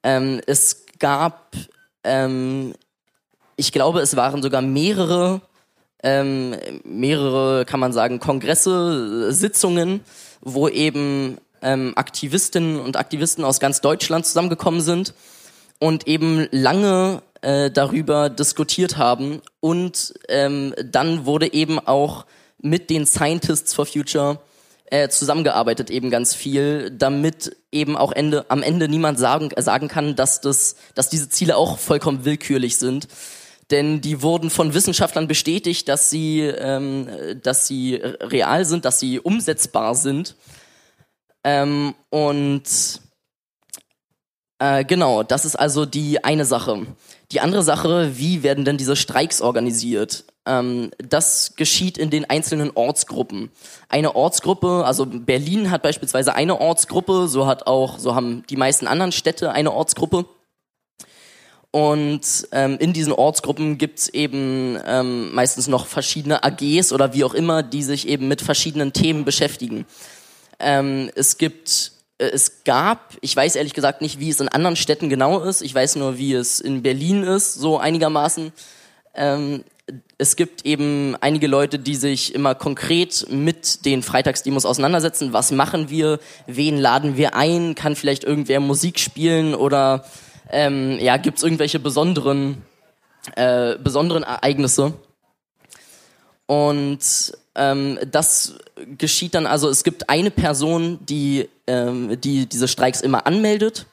Ähm, 0.03 0.41
es 0.47 0.85
gab, 0.99 1.57
ähm, 2.05 2.75
ich 3.57 3.73
glaube, 3.73 4.01
es 4.01 4.17
waren 4.17 4.43
sogar 4.43 4.63
mehrere, 4.63 5.41
ähm, 6.03 6.55
mehrere, 6.85 7.65
kann 7.65 7.81
man 7.81 7.93
sagen, 7.93 8.21
Kongresse, 8.21 9.33
Sitzungen, 9.33 10.01
wo 10.41 10.69
eben 10.69 11.39
ähm, 11.63 11.93
Aktivistinnen 11.97 12.79
und 12.79 12.97
Aktivisten 12.97 13.45
aus 13.45 13.61
ganz 13.61 13.81
Deutschland 13.81 14.27
zusammengekommen 14.27 14.83
sind 14.83 15.15
und 15.81 16.07
eben 16.07 16.47
lange 16.51 17.23
äh, 17.41 17.71
darüber 17.71 18.29
diskutiert 18.29 18.99
haben. 18.99 19.41
Und 19.61 20.15
ähm, 20.29 20.75
dann 20.85 21.27
wurde 21.27 21.53
eben 21.53 21.79
auch 21.79 22.27
mit 22.59 22.91
den 22.91 23.07
Scientists 23.07 23.75
for 23.75 23.87
Future 23.87 24.41
äh, 24.95 25.09
zusammengearbeitet, 25.09 25.91
eben 25.91 26.09
ganz 26.09 26.37
viel, 26.37 26.89
damit 26.89 27.57
eben 27.73 27.97
auch 27.97 28.13
Ende, 28.13 28.49
am 28.49 28.63
Ende 28.63 28.87
niemand 28.87 29.19
sagen, 29.19 29.51
äh, 29.51 29.61
sagen 29.61 29.89
kann, 29.89 30.15
dass, 30.15 30.41
das, 30.41 30.77
dass 30.95 31.09
diese 31.09 31.29
Ziele 31.29 31.57
auch 31.57 31.79
vollkommen 31.81 32.25
willkürlich 32.25 32.77
sind. 32.77 33.09
Denn 33.73 34.01
die 34.01 34.23
wurden 34.23 34.51
von 34.51 34.73
Wissenschaftlern 34.73 35.27
bestätigt, 35.27 35.89
dass 35.89 36.11
sie, 36.11 36.43
ähm, 36.43 37.09
dass 37.43 37.67
sie 37.67 37.97
real 37.97 38.65
sind, 38.65 38.85
dass 38.85 39.01
sie 39.01 39.19
umsetzbar 39.19 39.97
sind. 39.97 40.37
Ähm, 41.43 41.97
und 42.11 42.63
äh, 44.65 44.85
genau, 44.85 45.23
das 45.23 45.45
ist 45.45 45.57
also 45.57 45.85
die 45.85 46.25
eine 46.25 46.47
Sache. 46.47 46.87
Die 47.33 47.41
andere 47.41 47.63
Sache, 47.63 48.17
wie 48.17 48.43
werden 48.43 48.65
denn 48.65 48.79
diese 48.79 48.97
Streiks 48.97 49.43
organisiert? 49.43 50.25
Ähm, 50.47 50.91
das 50.97 51.55
geschieht 51.57 51.99
in 51.99 52.09
den 52.09 52.31
einzelnen 52.31 52.71
Ortsgruppen. 52.75 53.51
Eine 53.91 54.17
Ortsgruppe, 54.17 54.85
also 54.87 55.05
Berlin 55.05 55.71
hat 55.71 55.83
beispielsweise 55.83 56.35
eine 56.35 56.61
Ortsgruppe, 56.63 57.29
so 57.29 57.47
hat 57.47 57.67
auch, 57.67 57.99
so 57.99 58.15
haben 58.15 58.43
die 58.49 58.57
meisten 58.57 58.87
anderen 58.87 59.13
Städte 59.13 59.53
eine 59.53 59.71
Ortsgruppe. 59.71 60.25
Und 61.71 62.49
ähm, 62.53 62.79
in 62.79 62.95
diesen 62.95 63.13
Ortsgruppen 63.13 63.77
gibt's 63.77 64.09
eben 64.09 64.79
ähm, 64.87 65.35
meistens 65.35 65.69
noch 65.69 65.87
verschiedene 65.87 66.43
AGs 66.43 66.93
oder 66.93 67.13
wie 67.13 67.25
auch 67.25 67.35
immer, 67.35 67.63
die 67.63 67.83
sich 67.83 68.09
eben 68.09 68.29
mit 68.29 68.41
verschiedenen 68.41 68.95
Themen 68.95 69.27
beschäftigen. 69.27 69.85
Ähm, 70.59 71.11
es 71.17 71.37
gibt 71.37 71.93
es 72.33 72.65
gab, 72.65 73.17
ich 73.21 73.35
weiß 73.35 73.57
ehrlich 73.57 73.75
gesagt 73.75 74.01
nicht, 74.01 74.21
wie 74.21 74.31
es 74.31 74.41
in 74.41 74.49
anderen 74.49 74.77
Städten 74.77 75.09
genau 75.09 75.41
ist, 75.41 75.63
ich 75.63 75.75
weiß 75.75 75.97
nur, 75.97 76.19
wie 76.19 76.35
es 76.35 76.61
in 76.61 76.83
Berlin 76.83 77.23
ist, 77.23 77.55
so 77.55 77.79
einigermaßen. 77.79 78.53
Ähm, 79.15 79.65
es 80.17 80.37
gibt 80.37 80.65
eben 80.65 81.17
einige 81.21 81.47
Leute, 81.47 81.79
die 81.79 81.97
sich 81.97 82.35
immer 82.35 82.55
konkret 82.55 83.27
mit 83.31 83.85
den 83.85 84.03
Freitagsdemos 84.03 84.65
auseinandersetzen. 84.65 85.33
Was 85.33 85.51
machen 85.51 85.91
wir? 85.91 86.21
Wen 86.47 86.79
laden 86.79 87.17
wir 87.17 87.35
ein? 87.35 87.75
Kann 87.75 87.97
vielleicht 87.97 88.25
irgendwer 88.25 88.61
Musik 88.61 88.99
spielen? 88.99 89.55
Oder 89.55 90.05
ähm, 90.51 90.99
ja, 91.01 91.19
gibt 91.19 91.39
es 91.39 91.45
irgendwelche 91.45 91.81
besonderen 91.81 92.63
äh, 93.37 93.77
besonderen 93.79 94.23
Ereignisse. 94.23 94.95
Und 96.47 96.99
ähm, 97.55 97.99
das 98.11 98.55
geschieht 98.99 99.35
dann, 99.35 99.47
also 99.47 99.69
es 99.69 99.85
gibt 99.85 100.11
eine 100.11 100.31
Person, 100.31 100.99
die, 101.07 101.49
ähm, 101.67 102.21
die 102.21 102.47
diese 102.47 102.69
Streiks 102.69 103.01
immer 103.01 103.27
anmeldet 103.27 103.87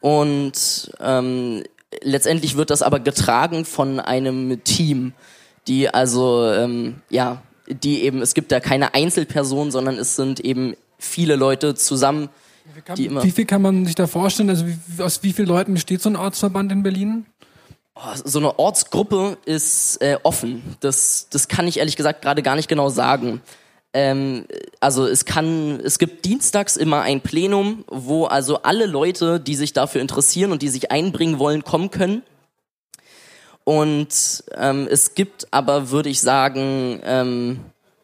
und 0.00 0.90
ähm, 1.00 1.62
letztendlich 2.02 2.56
wird 2.56 2.70
das 2.70 2.82
aber 2.82 3.00
getragen 3.00 3.64
von 3.64 4.00
einem 4.00 4.62
Team, 4.64 5.12
die 5.66 5.88
also, 5.88 6.50
ähm, 6.52 6.96
ja, 7.10 7.42
die 7.68 8.02
eben, 8.02 8.22
es 8.22 8.34
gibt 8.34 8.52
da 8.52 8.60
keine 8.60 8.94
Einzelperson, 8.94 9.70
sondern 9.70 9.98
es 9.98 10.16
sind 10.16 10.40
eben 10.40 10.76
viele 10.98 11.36
Leute 11.36 11.74
zusammen, 11.74 12.28
wie, 12.74 12.80
kann, 12.80 12.96
die 12.96 13.06
immer. 13.06 13.24
Wie 13.24 13.30
viel 13.30 13.46
kann 13.46 13.62
man 13.62 13.84
sich 13.84 13.94
da 13.94 14.06
vorstellen? 14.06 14.50
Also 14.50 14.66
wie, 14.66 15.02
aus 15.02 15.22
wie 15.22 15.32
vielen 15.32 15.48
Leuten 15.48 15.74
besteht 15.74 16.02
so 16.02 16.08
ein 16.08 16.16
Ortsverband 16.16 16.70
in 16.72 16.82
Berlin? 16.82 17.26
Oh, 17.98 18.14
so 18.24 18.38
eine 18.38 18.58
Ortsgruppe 18.58 19.38
ist 19.46 20.02
äh, 20.02 20.18
offen. 20.22 20.76
Das, 20.80 21.28
das 21.30 21.48
kann 21.48 21.66
ich 21.66 21.78
ehrlich 21.78 21.96
gesagt 21.96 22.20
gerade 22.20 22.42
gar 22.42 22.54
nicht 22.54 22.68
genau 22.68 22.90
sagen. 22.90 23.40
Ähm, 23.94 24.44
also 24.80 25.06
es 25.06 25.24
kann, 25.24 25.80
es 25.80 25.98
gibt 25.98 26.26
dienstags 26.26 26.76
immer 26.76 27.00
ein 27.00 27.22
Plenum, 27.22 27.84
wo 27.86 28.26
also 28.26 28.58
alle 28.64 28.84
Leute, 28.84 29.40
die 29.40 29.54
sich 29.54 29.72
dafür 29.72 30.02
interessieren 30.02 30.52
und 30.52 30.60
die 30.60 30.68
sich 30.68 30.90
einbringen 30.90 31.38
wollen, 31.38 31.64
kommen 31.64 31.90
können. 31.90 32.22
Und 33.64 34.44
ähm, 34.54 34.86
es 34.90 35.14
gibt 35.14 35.48
aber, 35.50 35.88
würde 35.88 36.10
ich 36.10 36.20
sagen, 36.20 37.00
ähm, 37.02 37.60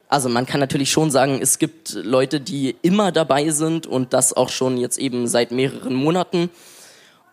also 0.09 0.31
man 0.31 0.47
kann 0.47 0.61
natürlich 0.61 0.91
schon 0.91 1.11
sagen, 1.11 1.39
es 1.43 1.59
gibt 1.59 1.93
Leute, 1.93 2.41
die 2.41 2.77
immer 2.81 3.13
dabei 3.13 3.51
sind 3.51 3.87
und 3.87 4.15
das 4.15 4.33
auch 4.33 4.49
schon 4.49 4.79
jetzt 4.79 4.97
eben 4.97 5.29
seit 5.29 5.51
mehreren 5.51 5.95
Monaten. 5.95 6.49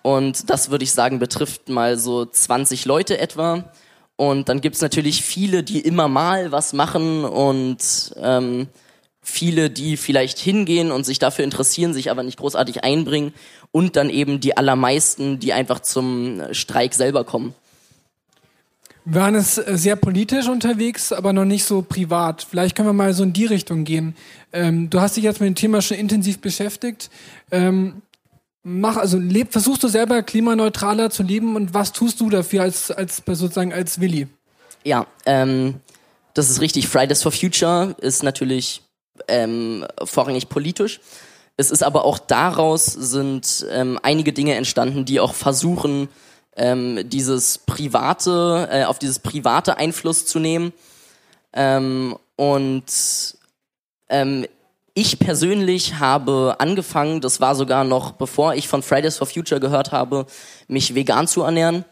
Und 0.02 0.50
das 0.50 0.72
würde 0.72 0.84
ich 0.84 0.92
sagen, 0.92 1.20
betrifft 1.20 1.70
mal 1.70 1.98
so 1.98 2.26
20 2.26 2.86
Leute 2.86 3.20
etwa. 3.20 3.72
Und 4.16 4.50
dann 4.50 4.62
gibt's 4.62 4.82
natürlich 4.82 5.22
viele, 5.24 5.64
die 5.64 5.80
immer 5.80 6.08
mal 6.08 6.52
was 6.52 6.74
machen 6.74 7.24
und 7.24 8.14
ähm, 8.18 8.68
viele, 9.22 9.70
die 9.70 9.98
vielleicht 9.98 10.40
hingehen 10.40 10.92
und 10.92 11.06
sich 11.06 11.20
dafür 11.20 11.46
interessieren, 11.46 11.94
sich 11.94 12.12
aber 12.12 12.24
nicht 12.24 12.40
großartig 12.40 12.84
einbringen. 12.84 13.34
Und 13.72 13.96
dann 13.96 14.10
eben 14.10 14.40
die 14.40 14.58
allermeisten, 14.58 15.40
die 15.40 15.54
einfach 15.54 15.80
zum 15.80 16.42
Streik 16.52 16.94
selber 16.94 17.24
kommen. 17.24 17.54
Wir 19.06 19.22
waren 19.22 19.36
es 19.36 19.58
äh, 19.58 19.78
sehr 19.78 19.96
politisch 19.96 20.48
unterwegs, 20.48 21.12
aber 21.12 21.34
noch 21.34 21.46
nicht 21.46 21.64
so 21.64 21.82
privat. 21.82 22.46
Vielleicht 22.48 22.76
können 22.76 22.90
wir 22.90 22.94
mal 22.94 23.14
so 23.14 23.24
in 23.24 23.34
die 23.34 23.46
Richtung 23.46 23.84
gehen. 23.84 24.16
Ähm, 24.52 24.90
du 24.90 25.00
hast 25.02 25.16
dich 25.16 25.24
jetzt 25.24 25.40
mit 25.40 25.48
dem 25.48 25.56
Thema 25.56 25.82
schon 25.82 25.98
intensiv 25.98 26.40
beschäftigt. 26.42 27.10
Ähm, 27.52 28.02
mach, 28.64 28.98
also 28.98 29.18
leb, 29.18 29.52
versuchst 29.52 29.84
du 29.84 29.88
selber 29.88 30.24
klimaneutraler 30.24 31.10
zu 31.10 31.24
leben 31.24 31.56
und 31.56 31.74
was 31.74 31.92
tust 31.92 32.20
du 32.20 32.30
dafür 32.30 32.64
als, 32.64 32.92
als 32.92 33.24
sozusagen 33.26 33.74
als 33.74 34.00
Willi? 34.00 34.28
Ja, 34.84 35.08
ähm, 35.26 35.82
das 36.34 36.50
ist 36.50 36.62
richtig. 36.62 36.88
Fridays 36.88 37.24
for 37.24 37.32
Future 37.32 37.96
ist 38.00 38.24
natürlich 38.24 38.82
ähm, 39.28 39.86
vorrangig 40.04 40.50
politisch. 40.50 41.00
Es 41.58 41.72
ist 41.72 41.84
aber 41.84 42.06
auch 42.06 42.20
daraus 42.20 42.86
sind 42.86 43.66
ähm, 43.70 44.00
einige 44.02 44.32
Dinge 44.32 44.56
entstanden, 44.56 45.04
die 45.04 45.20
auch 45.20 45.34
versuchen, 45.34 46.08
ähm, 46.56 47.10
dieses 47.10 47.58
private, 47.58 48.70
äh, 48.72 48.84
auf 48.86 49.00
dieses 49.00 49.20
private 49.20 49.78
Einfluss 49.78 50.26
zu 50.26 50.40
nehmen. 50.40 50.72
Ähm, 51.52 52.18
und 52.38 52.86
ähm, 54.08 54.46
ich 55.00 55.18
persönlich 55.18 56.00
habe 56.00 56.58
angefangen, 56.60 57.22
das 57.22 57.40
war 57.40 57.56
sogar 57.56 57.86
noch 57.86 58.12
bevor 58.12 58.56
ich 58.56 58.68
von 58.68 58.84
Fridays 58.84 59.16
for 59.16 59.28
Future 59.28 59.62
gehört 59.62 59.94
habe, 59.94 60.26
mich 60.68 60.94
vegan 60.94 61.26
zu 61.26 61.42
ernähren. 61.42 61.86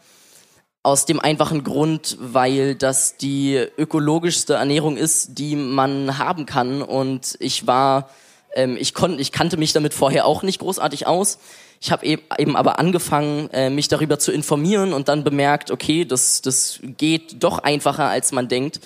Aus 0.82 1.06
dem 1.06 1.18
einfachen 1.18 1.64
Grund, 1.64 2.18
weil 2.20 2.74
das 2.74 3.16
die 3.16 3.56
ökologischste 3.78 4.54
Ernährung 4.54 4.98
ist, 4.98 5.38
die 5.38 5.56
man 5.56 6.18
haben 6.18 6.44
kann. 6.44 6.82
Und 6.82 7.36
ich 7.40 7.66
war, 7.66 8.10
ähm, 8.54 8.76
ich 8.78 8.92
konnte, 8.92 9.22
ich 9.22 9.32
kannte 9.32 9.56
mich 9.56 9.72
damit 9.72 9.94
vorher 9.94 10.26
auch 10.26 10.42
nicht 10.42 10.60
großartig 10.60 11.06
aus. 11.06 11.38
Ich 11.80 11.90
habe 11.90 12.04
eben, 12.04 12.22
eben 12.36 12.56
aber 12.56 12.78
angefangen, 12.78 13.48
äh, 13.52 13.70
mich 13.70 13.88
darüber 13.88 14.18
zu 14.18 14.32
informieren 14.32 14.92
und 14.92 15.08
dann 15.08 15.24
bemerkt, 15.24 15.70
okay, 15.70 16.04
das, 16.04 16.42
das 16.42 16.80
geht 16.82 17.42
doch 17.42 17.58
einfacher, 17.58 18.08
als 18.08 18.32
man 18.32 18.48
denkt. 18.48 18.80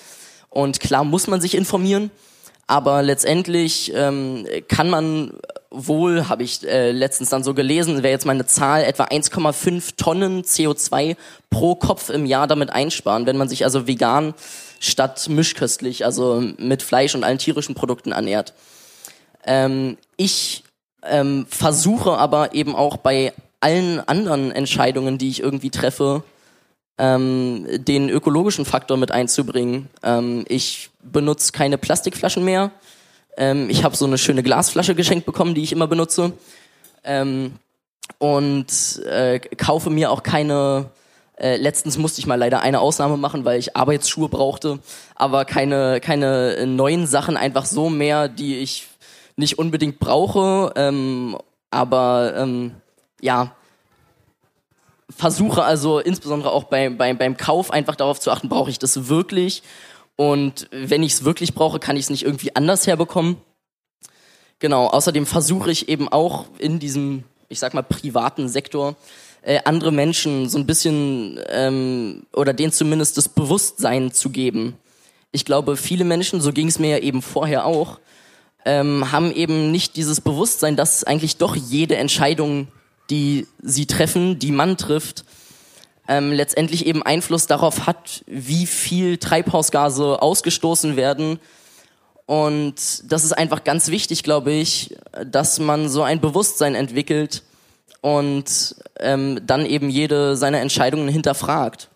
Und 0.49 0.79
klar 0.79 1.03
muss 1.03 1.27
man 1.27 1.41
sich 1.41 1.57
informieren 1.57 2.13
aber 2.73 3.03
letztendlich 3.03 3.93
ähm, 3.95 4.47
kann 4.67 4.89
man 4.89 5.35
wohl, 5.71 6.31
habe 6.31 6.43
ich 6.43 6.67
äh, 6.67 6.91
letztens 6.91 7.29
dann 7.29 7.45
so 7.45 7.53
gelesen, 7.53 8.03
wäre 8.03 8.15
jetzt 8.15 8.25
meine 8.25 8.47
Zahl, 8.47 8.83
etwa 8.85 9.05
1,5 9.05 9.97
Tonnen 9.99 10.43
CO2 10.43 11.17
pro 11.51 11.75
Kopf 11.75 12.09
im 12.09 12.25
Jahr 12.25 12.47
damit 12.47 12.71
einsparen, 12.71 13.27
wenn 13.27 13.37
man 13.37 13.51
sich 13.51 13.65
also 13.65 13.87
vegan 13.87 14.33
statt 14.81 15.29
mischköstlich, 15.29 16.07
also 16.07 16.43
mit 16.57 16.83
Fleisch 16.83 17.15
und 17.15 17.25
allen 17.25 17.37
tierischen 17.37 17.75
Produkten 17.75 18.13
ernährt. 18.13 18.55
Ähm, 19.45 19.99
ich 20.17 20.65
ähm, 21.03 21.45
versuche 21.51 22.17
aber 22.17 22.55
eben 22.55 22.75
auch 22.75 22.97
bei 22.97 23.35
allen 23.61 24.01
anderen 24.01 24.51
Entscheidungen, 24.51 25.19
die 25.19 25.29
ich 25.29 25.43
irgendwie 25.43 25.71
treffe, 25.71 26.25
ähm, 26.97 27.67
den 27.69 28.09
ökologischen 28.09 28.65
Faktor 28.65 28.97
mit 28.97 29.11
einzubringen. 29.11 29.91
Ähm, 30.03 30.47
ich 30.49 30.89
benutze 31.03 31.53
keine 31.53 31.79
Plastikflaschen 31.79 32.45
mehr. 32.45 32.71
Ähm, 33.37 33.69
ich 33.71 33.85
habe 33.85 33.97
so 33.97 34.07
eine 34.07 34.19
schöne 34.19 34.43
Glasflasche 34.43 34.95
geschenkt 34.95 35.27
bekommen, 35.27 35.55
die 35.55 35.63
ich 35.63 35.73
immer 35.73 35.87
benutze. 35.87 36.33
Ähm, 37.05 37.55
und 38.19 39.01
äh, 39.07 39.39
kaufe 39.39 39.91
mir 39.91 40.11
auch 40.11 40.23
keine 40.23 40.91
äh, 41.43 41.57
letztens 41.57 41.99
musste 41.99 42.21
ich 42.21 42.27
mal 42.27 42.37
leider 42.37 42.61
eine 42.61 42.81
Ausnahme 42.81 43.17
machen, 43.17 43.45
weil 43.45 43.59
ich 43.59 43.77
Arbeitsschuhe 43.77 44.29
brauchte, 44.29 44.79
aber 45.17 45.45
keine, 45.45 46.01
keine 46.01 46.67
neuen 46.67 47.07
Sachen, 47.07 47.37
einfach 47.37 47.65
so 47.65 47.91
mehr, 47.91 48.29
die 48.29 48.59
ich 48.59 48.87
nicht 49.37 49.59
unbedingt 49.59 49.99
brauche. 49.99 50.73
Ähm, 50.77 51.37
aber 51.71 52.35
ähm, 52.37 52.73
ja, 53.21 53.57
versuche 55.11 55.65
also 55.65 55.99
insbesondere 55.99 56.53
auch 56.53 56.65
bei, 56.65 56.91
bei, 56.91 57.13
beim 57.15 57.37
Kauf 57.37 57.71
einfach 57.71 57.97
darauf 57.97 58.21
zu 58.21 58.31
achten, 58.31 58.49
brauche 58.49 58.71
ich 58.71 58.79
das 58.79 59.09
wirklich? 59.09 59.63
Und 60.17 60.69
wenn 60.71 61.03
ich 61.03 61.15
es 61.15 61.25
wirklich 61.25 61.55
brauche, 61.55 61.79
kann 61.79 61.97
ich 61.97 62.05
es 62.05 62.11
nicht 62.11 62.25
irgendwie 62.25 62.55
anders 62.55 62.87
herbekommen. 62.87 63.37
Genau, 64.59 64.87
außerdem 64.87 65.27
versuche 65.27 65.71
ich 65.71 65.89
eben 65.89 66.09
auch 66.09 66.47
in 66.59 66.79
diesem, 66.79 67.25
ich 67.49 67.59
sag 67.59 67.75
mal, 67.75 67.83
privaten 67.83 68.49
Sektor 68.49 68.97
äh, 69.43 69.61
andere 69.65 69.91
Menschen 69.91 70.49
so 70.49 70.59
ein 70.59 70.67
bisschen 70.67 71.41
ähm, 71.49 72.27
oder 72.33 72.53
denen 72.53 72.73
zumindest 72.73 73.17
das 73.17 73.29
Bewusstsein 73.29 74.13
zu 74.13 74.31
geben. 74.31 74.77
Ich 75.33 75.45
glaube, 75.45 75.77
viele 75.77 76.05
Menschen, 76.05 76.41
so 76.41 76.53
ging 76.53 76.69
es 76.69 76.79
mir 76.79 76.91
ja 76.91 76.99
eben 76.99 77.23
vorher 77.23 77.67
auch, 77.67 77.99
ähm, 78.65 79.11
haben 79.11 79.33
eben 79.33 79.73
nicht 79.73 79.97
dieses 79.97 80.21
Bewusstsein, 80.21 80.77
dass 80.77 81.03
eigentlich 81.03 81.39
doch 81.39 81.57
jede 81.57 81.97
Entscheidung 81.97 82.69
die 83.11 83.47
sie 83.61 83.87
treffen, 83.87 84.39
die 84.39 84.53
man 84.53 84.77
trifft, 84.77 85.25
ähm, 86.13 86.31
letztendlich 86.33 86.87
eben 86.87 87.03
Einfluss 87.03 87.47
darauf 87.47 87.87
hat, 87.87 88.23
wie 88.27 88.67
viel 88.67 89.17
Treibhausgase 89.17 90.21
ausgestoßen 90.21 90.97
werden. 90.97 91.39
Und 92.27 92.75
das 93.11 93.25
ist 93.25 93.33
einfach 93.33 93.65
ganz 93.65 93.89
wichtig, 93.89 94.23
glaube 94.23 94.53
ich, 94.53 94.95
dass 95.25 95.59
man 95.59 95.89
so 95.89 96.03
ein 96.03 96.21
Bewusstsein 96.21 96.75
entwickelt 96.75 97.43
und 98.03 98.77
ähm, 99.01 99.41
dann 99.47 99.65
eben 99.65 99.89
jede 99.89 100.37
seiner 100.37 100.61
Entscheidungen 100.61 101.09
hinterfragt. 101.09 101.89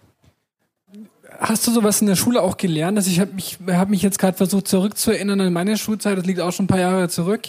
Hast 1.38 1.66
du 1.66 1.70
sowas 1.70 2.00
in 2.00 2.06
der 2.06 2.16
Schule 2.16 2.40
auch 2.40 2.56
gelernt? 2.56 2.96
Also 2.96 3.10
ich 3.10 3.20
habe 3.20 3.34
mich, 3.34 3.58
hab 3.66 3.90
mich 3.90 4.00
jetzt 4.00 4.18
gerade 4.18 4.36
versucht 4.36 4.66
zurückzuerinnern 4.68 5.38
an 5.42 5.52
meine 5.52 5.76
Schulzeit, 5.76 6.16
das 6.16 6.24
liegt 6.24 6.40
auch 6.40 6.52
schon 6.52 6.64
ein 6.64 6.68
paar 6.68 6.80
Jahre 6.80 7.10
zurück. 7.10 7.42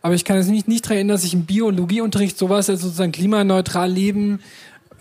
Aber 0.00 0.14
ich 0.14 0.24
kann 0.24 0.38
es 0.38 0.46
nicht, 0.46 0.68
nicht 0.68 0.86
daran 0.86 0.96
erinnern, 0.96 1.16
dass 1.16 1.24
ich 1.24 1.34
im 1.34 1.44
Biologieunterricht 1.44 2.38
sowas, 2.38 2.70
also 2.70 2.86
sozusagen 2.86 3.12
klimaneutral 3.12 3.90
leben, 3.90 4.40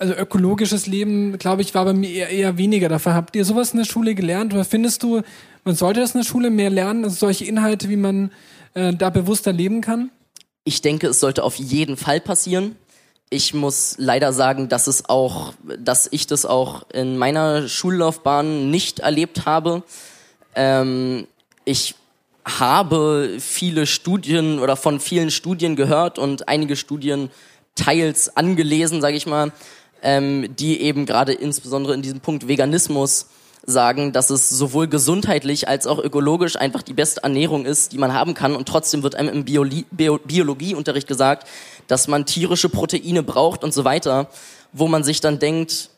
also 0.03 0.21
ökologisches 0.21 0.85
Leben, 0.85 1.37
glaube 1.37 1.61
ich, 1.61 1.73
war 1.73 1.85
bei 1.85 1.93
mir 1.93 2.09
eher, 2.09 2.29
eher 2.29 2.57
weniger. 2.57 2.89
Dafür 2.89 3.13
habt 3.13 3.35
ihr 3.35 3.45
sowas 3.45 3.71
in 3.71 3.77
der 3.77 3.85
Schule 3.85 4.15
gelernt? 4.15 4.53
Oder 4.53 4.65
findest 4.65 5.01
du, 5.03 5.21
man 5.63 5.75
sollte 5.75 6.01
das 6.01 6.13
in 6.13 6.21
der 6.21 6.27
Schule 6.27 6.49
mehr 6.49 6.69
lernen, 6.69 7.03
also 7.03 7.15
solche 7.15 7.45
Inhalte, 7.45 7.89
wie 7.89 7.95
man 7.95 8.31
äh, 8.73 8.93
da 8.93 9.09
bewusster 9.09 9.53
leben 9.53 9.81
kann? 9.81 10.11
Ich 10.65 10.81
denke, 10.81 11.07
es 11.07 11.19
sollte 11.19 11.43
auf 11.43 11.55
jeden 11.55 11.97
Fall 11.97 12.19
passieren 12.19 12.75
ich 13.33 13.53
muss 13.53 13.95
leider 13.97 14.31
sagen, 14.31 14.69
dass 14.69 14.85
es 14.85 15.09
auch, 15.09 15.53
dass 15.79 16.07
ich 16.11 16.27
das 16.27 16.45
auch 16.45 16.87
in 16.91 17.17
meiner 17.17 17.67
Schullaufbahn 17.67 18.69
nicht 18.69 18.99
erlebt 18.99 19.45
habe. 19.45 19.81
Ähm, 20.55 21.27
ich 21.65 21.95
habe 22.45 23.37
viele 23.39 23.87
Studien 23.87 24.59
oder 24.59 24.75
von 24.75 24.99
vielen 24.99 25.31
Studien 25.31 25.75
gehört 25.75 26.19
und 26.19 26.47
einige 26.47 26.75
Studien 26.75 27.31
teils 27.75 28.37
angelesen, 28.37 29.01
sage 29.01 29.17
ich 29.17 29.25
mal, 29.25 29.51
ähm, 30.03 30.55
die 30.55 30.81
eben 30.81 31.05
gerade 31.05 31.33
insbesondere 31.33 31.95
in 31.95 32.01
diesem 32.01 32.19
Punkt 32.19 32.47
Veganismus 32.47 33.27
sagen, 33.65 34.11
dass 34.11 34.29
es 34.29 34.49
sowohl 34.49 34.87
gesundheitlich 34.87 35.69
als 35.69 35.87
auch 35.87 35.97
ökologisch 35.97 36.57
einfach 36.57 36.81
die 36.81 36.93
beste 36.93 37.23
Ernährung 37.23 37.65
ist, 37.65 37.93
die 37.93 37.97
man 37.97 38.13
haben 38.13 38.33
kann. 38.33 38.55
Und 38.55 38.67
trotzdem 38.67 39.03
wird 39.03 39.15
einem 39.15 39.33
im 39.33 39.45
Bioli 39.45 39.85
Bio 39.89 40.19
Biologieunterricht 40.19 41.07
gesagt, 41.07 41.47
dass 41.87 42.09
man 42.09 42.25
tierische 42.25 42.67
Proteine 42.67 43.23
braucht 43.23 43.63
und 43.63 43.73
so 43.73 43.85
weiter, 43.85 44.27
wo 44.73 44.87
man 44.87 45.05
sich 45.05 45.21
dann 45.21 45.39
denkt, 45.39 45.89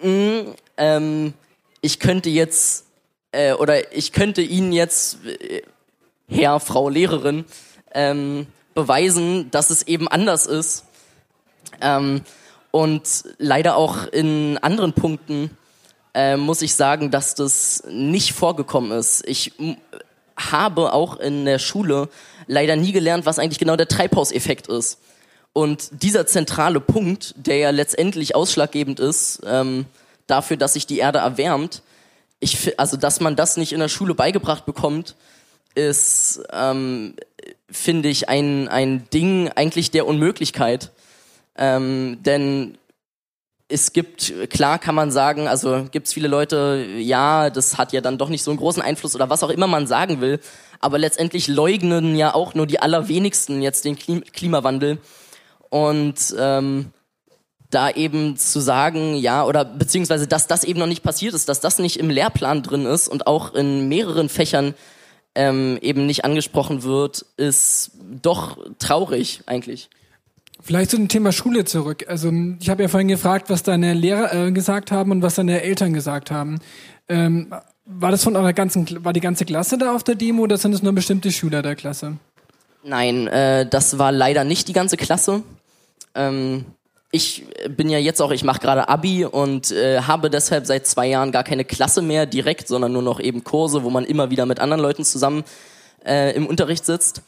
mh, 0.00 0.08
hm, 0.08 0.54
ähm, 0.76 1.34
ich 1.80 1.98
könnte 1.98 2.30
jetzt 2.30 2.84
äh, 3.32 3.52
oder 3.54 3.92
ich 3.92 4.12
könnte 4.12 4.42
Ihnen 4.42 4.72
jetzt, 4.72 5.18
äh, 5.26 5.62
Herr, 6.28 6.60
Frau 6.60 6.88
Lehrerin, 6.88 7.44
ähm, 7.92 8.46
beweisen, 8.74 9.50
dass 9.50 9.70
es 9.70 9.82
eben 9.82 10.08
anders 10.08 10.46
ist. 10.46 10.84
Ähm, 11.80 12.22
und 12.74 13.22
leider 13.38 13.76
auch 13.76 14.08
in 14.08 14.58
anderen 14.58 14.94
Punkten 14.94 15.56
äh, 16.12 16.36
muss 16.36 16.60
ich 16.60 16.74
sagen, 16.74 17.12
dass 17.12 17.36
das 17.36 17.84
nicht 17.88 18.32
vorgekommen 18.32 18.90
ist. 18.90 19.22
Ich 19.28 19.52
habe 20.36 20.92
auch 20.92 21.20
in 21.20 21.44
der 21.44 21.60
Schule 21.60 22.08
leider 22.48 22.74
nie 22.74 22.90
gelernt, 22.90 23.26
was 23.26 23.38
eigentlich 23.38 23.60
genau 23.60 23.76
der 23.76 23.86
Treibhauseffekt 23.86 24.66
ist. 24.66 24.98
Und 25.52 26.02
dieser 26.02 26.26
zentrale 26.26 26.80
Punkt, 26.80 27.34
der 27.36 27.58
ja 27.58 27.70
letztendlich 27.70 28.34
ausschlaggebend 28.34 28.98
ist 28.98 29.42
ähm, 29.46 29.84
dafür, 30.26 30.56
dass 30.56 30.72
sich 30.72 30.88
die 30.88 30.98
Erde 30.98 31.20
erwärmt, 31.20 31.80
ich, 32.40 32.76
also 32.76 32.96
dass 32.96 33.20
man 33.20 33.36
das 33.36 33.56
nicht 33.56 33.72
in 33.72 33.78
der 33.78 33.88
Schule 33.88 34.16
beigebracht 34.16 34.66
bekommt, 34.66 35.14
ist, 35.76 36.42
ähm, 36.52 37.14
finde 37.70 38.08
ich, 38.08 38.28
ein, 38.28 38.66
ein 38.66 39.08
Ding 39.10 39.48
eigentlich 39.54 39.92
der 39.92 40.08
Unmöglichkeit. 40.08 40.90
Ähm, 41.56 42.18
denn 42.22 42.78
es 43.68 43.92
gibt, 43.92 44.50
klar 44.50 44.78
kann 44.78 44.94
man 44.94 45.10
sagen, 45.10 45.48
also 45.48 45.86
gibt 45.90 46.06
es 46.06 46.12
viele 46.12 46.28
Leute, 46.28 46.86
ja, 46.98 47.50
das 47.50 47.78
hat 47.78 47.92
ja 47.92 48.00
dann 48.00 48.18
doch 48.18 48.28
nicht 48.28 48.42
so 48.42 48.50
einen 48.50 48.58
großen 48.58 48.82
Einfluss 48.82 49.14
oder 49.14 49.30
was 49.30 49.42
auch 49.42 49.48
immer 49.48 49.66
man 49.66 49.86
sagen 49.86 50.20
will, 50.20 50.38
aber 50.80 50.98
letztendlich 50.98 51.48
leugnen 51.48 52.14
ja 52.14 52.34
auch 52.34 52.54
nur 52.54 52.66
die 52.66 52.80
allerwenigsten 52.80 53.62
jetzt 53.62 53.84
den 53.84 53.96
Klim 53.96 54.22
Klimawandel. 54.24 54.98
Und 55.70 56.34
ähm, 56.38 56.92
da 57.70 57.90
eben 57.90 58.36
zu 58.36 58.60
sagen, 58.60 59.16
ja, 59.16 59.44
oder 59.44 59.64
beziehungsweise, 59.64 60.28
dass 60.28 60.46
das 60.46 60.62
eben 60.62 60.78
noch 60.78 60.86
nicht 60.86 61.02
passiert 61.02 61.34
ist, 61.34 61.48
dass 61.48 61.60
das 61.60 61.78
nicht 61.78 61.98
im 61.98 62.10
Lehrplan 62.10 62.62
drin 62.62 62.86
ist 62.86 63.08
und 63.08 63.26
auch 63.26 63.54
in 63.54 63.88
mehreren 63.88 64.28
Fächern 64.28 64.74
ähm, 65.34 65.78
eben 65.80 66.06
nicht 66.06 66.24
angesprochen 66.24 66.84
wird, 66.84 67.26
ist 67.36 67.92
doch 68.22 68.58
traurig 68.78 69.40
eigentlich. 69.46 69.90
Vielleicht 70.64 70.92
zu 70.92 70.96
dem 70.96 71.08
Thema 71.08 71.30
Schule 71.30 71.66
zurück. 71.66 72.06
Also 72.08 72.32
ich 72.58 72.70
habe 72.70 72.82
ja 72.82 72.88
vorhin 72.88 73.08
gefragt, 73.08 73.50
was 73.50 73.62
deine 73.62 73.92
Lehrer 73.92 74.46
äh, 74.46 74.50
gesagt 74.50 74.92
haben 74.92 75.10
und 75.10 75.20
was 75.20 75.34
deine 75.34 75.60
Eltern 75.60 75.92
gesagt 75.92 76.30
haben. 76.30 76.58
Ähm, 77.06 77.52
war 77.84 78.10
das 78.10 78.24
von 78.24 78.34
eurer 78.34 78.54
ganzen, 78.54 79.04
war 79.04 79.12
die 79.12 79.20
ganze 79.20 79.44
Klasse 79.44 79.76
da 79.76 79.94
auf 79.94 80.04
der 80.04 80.14
Demo 80.14 80.44
oder 80.44 80.56
sind 80.56 80.72
es 80.72 80.82
nur 80.82 80.94
bestimmte 80.94 81.30
Schüler 81.32 81.60
der 81.60 81.76
Klasse? 81.76 82.16
Nein, 82.82 83.26
äh, 83.26 83.68
das 83.68 83.98
war 83.98 84.10
leider 84.10 84.44
nicht 84.44 84.66
die 84.68 84.72
ganze 84.72 84.96
Klasse. 84.96 85.42
Ähm, 86.14 86.64
ich 87.10 87.44
bin 87.68 87.90
ja 87.90 87.98
jetzt 87.98 88.22
auch, 88.22 88.30
ich 88.30 88.42
mache 88.42 88.60
gerade 88.60 88.88
Abi 88.88 89.26
und 89.26 89.70
äh, 89.70 90.00
habe 90.00 90.30
deshalb 90.30 90.64
seit 90.64 90.86
zwei 90.86 91.08
Jahren 91.08 91.30
gar 91.30 91.44
keine 91.44 91.66
Klasse 91.66 92.00
mehr 92.00 92.24
direkt, 92.24 92.68
sondern 92.68 92.90
nur 92.90 93.02
noch 93.02 93.20
eben 93.20 93.44
Kurse, 93.44 93.84
wo 93.84 93.90
man 93.90 94.04
immer 94.06 94.30
wieder 94.30 94.46
mit 94.46 94.60
anderen 94.60 94.80
Leuten 94.80 95.04
zusammen 95.04 95.44
äh, 96.06 96.34
im 96.34 96.46
Unterricht 96.46 96.86
sitzt. 96.86 97.20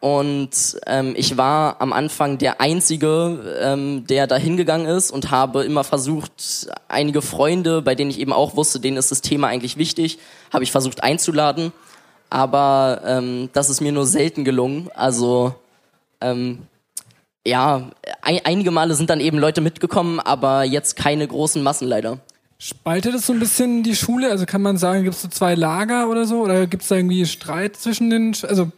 Und 0.00 0.78
ähm, 0.86 1.14
ich 1.16 1.36
war 1.36 1.80
am 1.80 1.92
Anfang 1.92 2.38
der 2.38 2.60
Einzige, 2.60 3.58
ähm, 3.60 4.06
der 4.06 4.28
da 4.28 4.36
hingegangen 4.36 4.86
ist 4.86 5.10
und 5.10 5.32
habe 5.32 5.64
immer 5.64 5.82
versucht, 5.82 6.68
einige 6.86 7.20
Freunde, 7.20 7.82
bei 7.82 7.96
denen 7.96 8.10
ich 8.10 8.20
eben 8.20 8.32
auch 8.32 8.54
wusste, 8.54 8.78
denen 8.78 8.96
ist 8.96 9.10
das 9.10 9.22
Thema 9.22 9.48
eigentlich 9.48 9.76
wichtig, 9.76 10.18
habe 10.52 10.62
ich 10.62 10.70
versucht 10.70 11.02
einzuladen. 11.02 11.72
Aber 12.30 13.02
ähm, 13.04 13.48
das 13.52 13.70
ist 13.70 13.80
mir 13.80 13.90
nur 13.90 14.06
selten 14.06 14.44
gelungen. 14.44 14.88
Also 14.94 15.54
ähm, 16.20 16.60
ja, 17.44 17.90
ein, 18.22 18.40
einige 18.44 18.70
Male 18.70 18.94
sind 18.94 19.10
dann 19.10 19.20
eben 19.20 19.38
Leute 19.38 19.60
mitgekommen, 19.60 20.20
aber 20.20 20.62
jetzt 20.62 20.94
keine 20.94 21.26
großen 21.26 21.62
Massen 21.62 21.88
leider. 21.88 22.18
Spaltet 22.58 23.14
es 23.14 23.26
so 23.26 23.32
ein 23.32 23.40
bisschen 23.40 23.82
die 23.82 23.96
Schule? 23.96 24.30
Also 24.30 24.44
kann 24.44 24.62
man 24.62 24.76
sagen, 24.76 25.04
gibt 25.04 25.16
es 25.16 25.22
so 25.22 25.28
zwei 25.28 25.54
Lager 25.54 26.08
oder 26.08 26.24
so? 26.24 26.40
Oder 26.42 26.66
gibt 26.66 26.82
es 26.82 26.88
da 26.88 26.96
irgendwie 26.96 27.24
Streit 27.24 27.76
zwischen 27.76 28.10
den, 28.10 28.36
also 28.46 28.70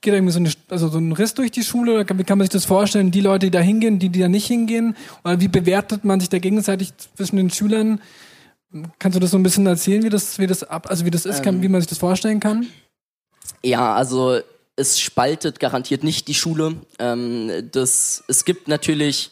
geht 0.00 0.14
irgendwie 0.14 0.32
so, 0.32 0.38
eine, 0.38 0.50
also 0.68 0.88
so 0.88 0.98
ein 0.98 1.12
Riss 1.12 1.34
durch 1.34 1.50
die 1.50 1.62
Schule? 1.62 1.94
Oder 1.94 2.18
wie 2.18 2.24
kann 2.24 2.38
man 2.38 2.46
sich 2.46 2.52
das 2.52 2.64
vorstellen? 2.64 3.10
Die 3.10 3.20
Leute, 3.20 3.46
die 3.46 3.50
da 3.50 3.60
hingehen, 3.60 3.98
die, 3.98 4.08
die 4.08 4.20
da 4.20 4.28
nicht 4.28 4.46
hingehen? 4.46 4.96
Oder 5.24 5.40
wie 5.40 5.48
bewertet 5.48 6.04
man 6.04 6.20
sich 6.20 6.28
da 6.28 6.38
gegenseitig 6.38 6.92
zwischen 7.16 7.36
den 7.36 7.50
Schülern? 7.50 8.00
Kannst 8.98 9.16
du 9.16 9.20
das 9.20 9.30
so 9.30 9.38
ein 9.38 9.42
bisschen 9.42 9.66
erzählen, 9.66 10.02
wie 10.02 10.10
das, 10.10 10.38
wie 10.38 10.46
das 10.46 10.62
ab, 10.62 10.88
also 10.88 11.04
wie 11.04 11.10
das 11.10 11.24
ist, 11.24 11.42
kann, 11.42 11.56
ähm, 11.56 11.62
wie 11.62 11.68
man 11.68 11.80
sich 11.80 11.88
das 11.88 11.98
vorstellen 11.98 12.40
kann? 12.40 12.66
Ja, 13.62 13.94
also 13.94 14.40
es 14.76 15.00
spaltet 15.00 15.60
garantiert 15.60 16.04
nicht 16.04 16.28
die 16.28 16.34
Schule. 16.34 16.76
Ähm, 16.98 17.68
das, 17.72 18.24
es 18.28 18.44
gibt 18.44 18.68
natürlich 18.68 19.30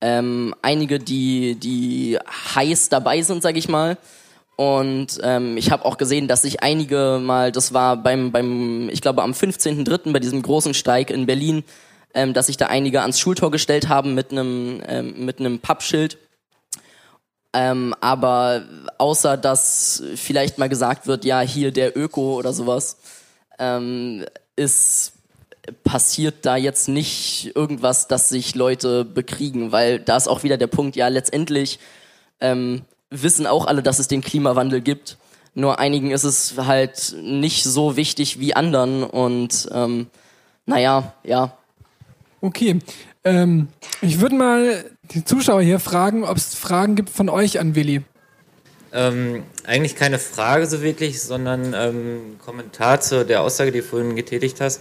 ähm, 0.00 0.54
einige, 0.62 0.98
die, 0.98 1.56
die 1.56 2.18
heiß 2.54 2.88
dabei 2.88 3.22
sind, 3.22 3.42
sag 3.42 3.56
ich 3.56 3.68
mal. 3.68 3.98
Und 4.58 5.20
ähm, 5.22 5.56
ich 5.56 5.70
habe 5.70 5.84
auch 5.84 5.98
gesehen, 5.98 6.26
dass 6.26 6.42
sich 6.42 6.64
einige 6.64 7.20
mal, 7.22 7.52
das 7.52 7.74
war 7.74 7.96
beim, 7.96 8.32
beim 8.32 8.88
ich 8.88 9.00
glaube 9.00 9.22
am 9.22 9.30
15.03. 9.30 10.12
bei 10.12 10.18
diesem 10.18 10.42
großen 10.42 10.74
Streik 10.74 11.10
in 11.12 11.26
Berlin, 11.26 11.62
ähm, 12.12 12.34
dass 12.34 12.46
sich 12.46 12.56
da 12.56 12.66
einige 12.66 13.02
ans 13.02 13.20
Schultor 13.20 13.52
gestellt 13.52 13.88
haben 13.88 14.14
mit 14.14 14.32
einem 14.32 14.82
ähm, 14.88 15.24
mit 15.24 15.38
einem 15.38 15.60
Pappschild. 15.60 16.18
Ähm, 17.52 17.94
aber 18.00 18.64
außer 18.98 19.36
dass 19.36 20.02
vielleicht 20.16 20.58
mal 20.58 20.68
gesagt 20.68 21.06
wird, 21.06 21.24
ja 21.24 21.38
hier 21.38 21.70
der 21.70 21.96
Öko 21.96 22.34
oder 22.34 22.52
sowas, 22.52 22.96
ähm, 23.60 24.24
ist 24.56 25.12
passiert 25.84 26.44
da 26.44 26.56
jetzt 26.56 26.88
nicht 26.88 27.52
irgendwas, 27.54 28.08
dass 28.08 28.28
sich 28.28 28.56
Leute 28.56 29.04
bekriegen, 29.04 29.70
weil 29.70 30.00
da 30.00 30.16
ist 30.16 30.26
auch 30.26 30.42
wieder 30.42 30.56
der 30.56 30.66
Punkt, 30.66 30.96
ja 30.96 31.06
letztendlich 31.06 31.78
ähm, 32.40 32.82
wissen 33.10 33.46
auch 33.46 33.66
alle, 33.66 33.82
dass 33.82 33.98
es 33.98 34.08
den 34.08 34.20
Klimawandel 34.20 34.80
gibt. 34.80 35.18
Nur 35.54 35.78
einigen 35.78 36.10
ist 36.10 36.24
es 36.24 36.54
halt 36.56 37.16
nicht 37.20 37.64
so 37.64 37.96
wichtig 37.96 38.38
wie 38.38 38.54
anderen 38.54 39.02
und 39.02 39.68
ähm, 39.72 40.06
naja, 40.66 41.14
ja. 41.24 41.56
Okay. 42.40 42.78
Ähm, 43.24 43.68
ich 44.00 44.20
würde 44.20 44.36
mal 44.36 44.84
die 45.10 45.24
Zuschauer 45.24 45.62
hier 45.62 45.80
fragen, 45.80 46.24
ob 46.24 46.36
es 46.36 46.54
Fragen 46.54 46.94
gibt 46.94 47.10
von 47.10 47.28
euch 47.28 47.58
an 47.58 47.74
Willi. 47.74 48.02
Ähm, 48.92 49.42
eigentlich 49.64 49.96
keine 49.96 50.18
Frage 50.18 50.66
so 50.66 50.82
wirklich, 50.82 51.20
sondern 51.20 51.74
ähm, 51.74 52.38
Kommentar 52.44 53.00
zu 53.00 53.24
der 53.24 53.42
Aussage, 53.42 53.72
die 53.72 53.80
du 53.80 53.84
vorhin 53.84 54.16
getätigt 54.16 54.60
hast, 54.60 54.80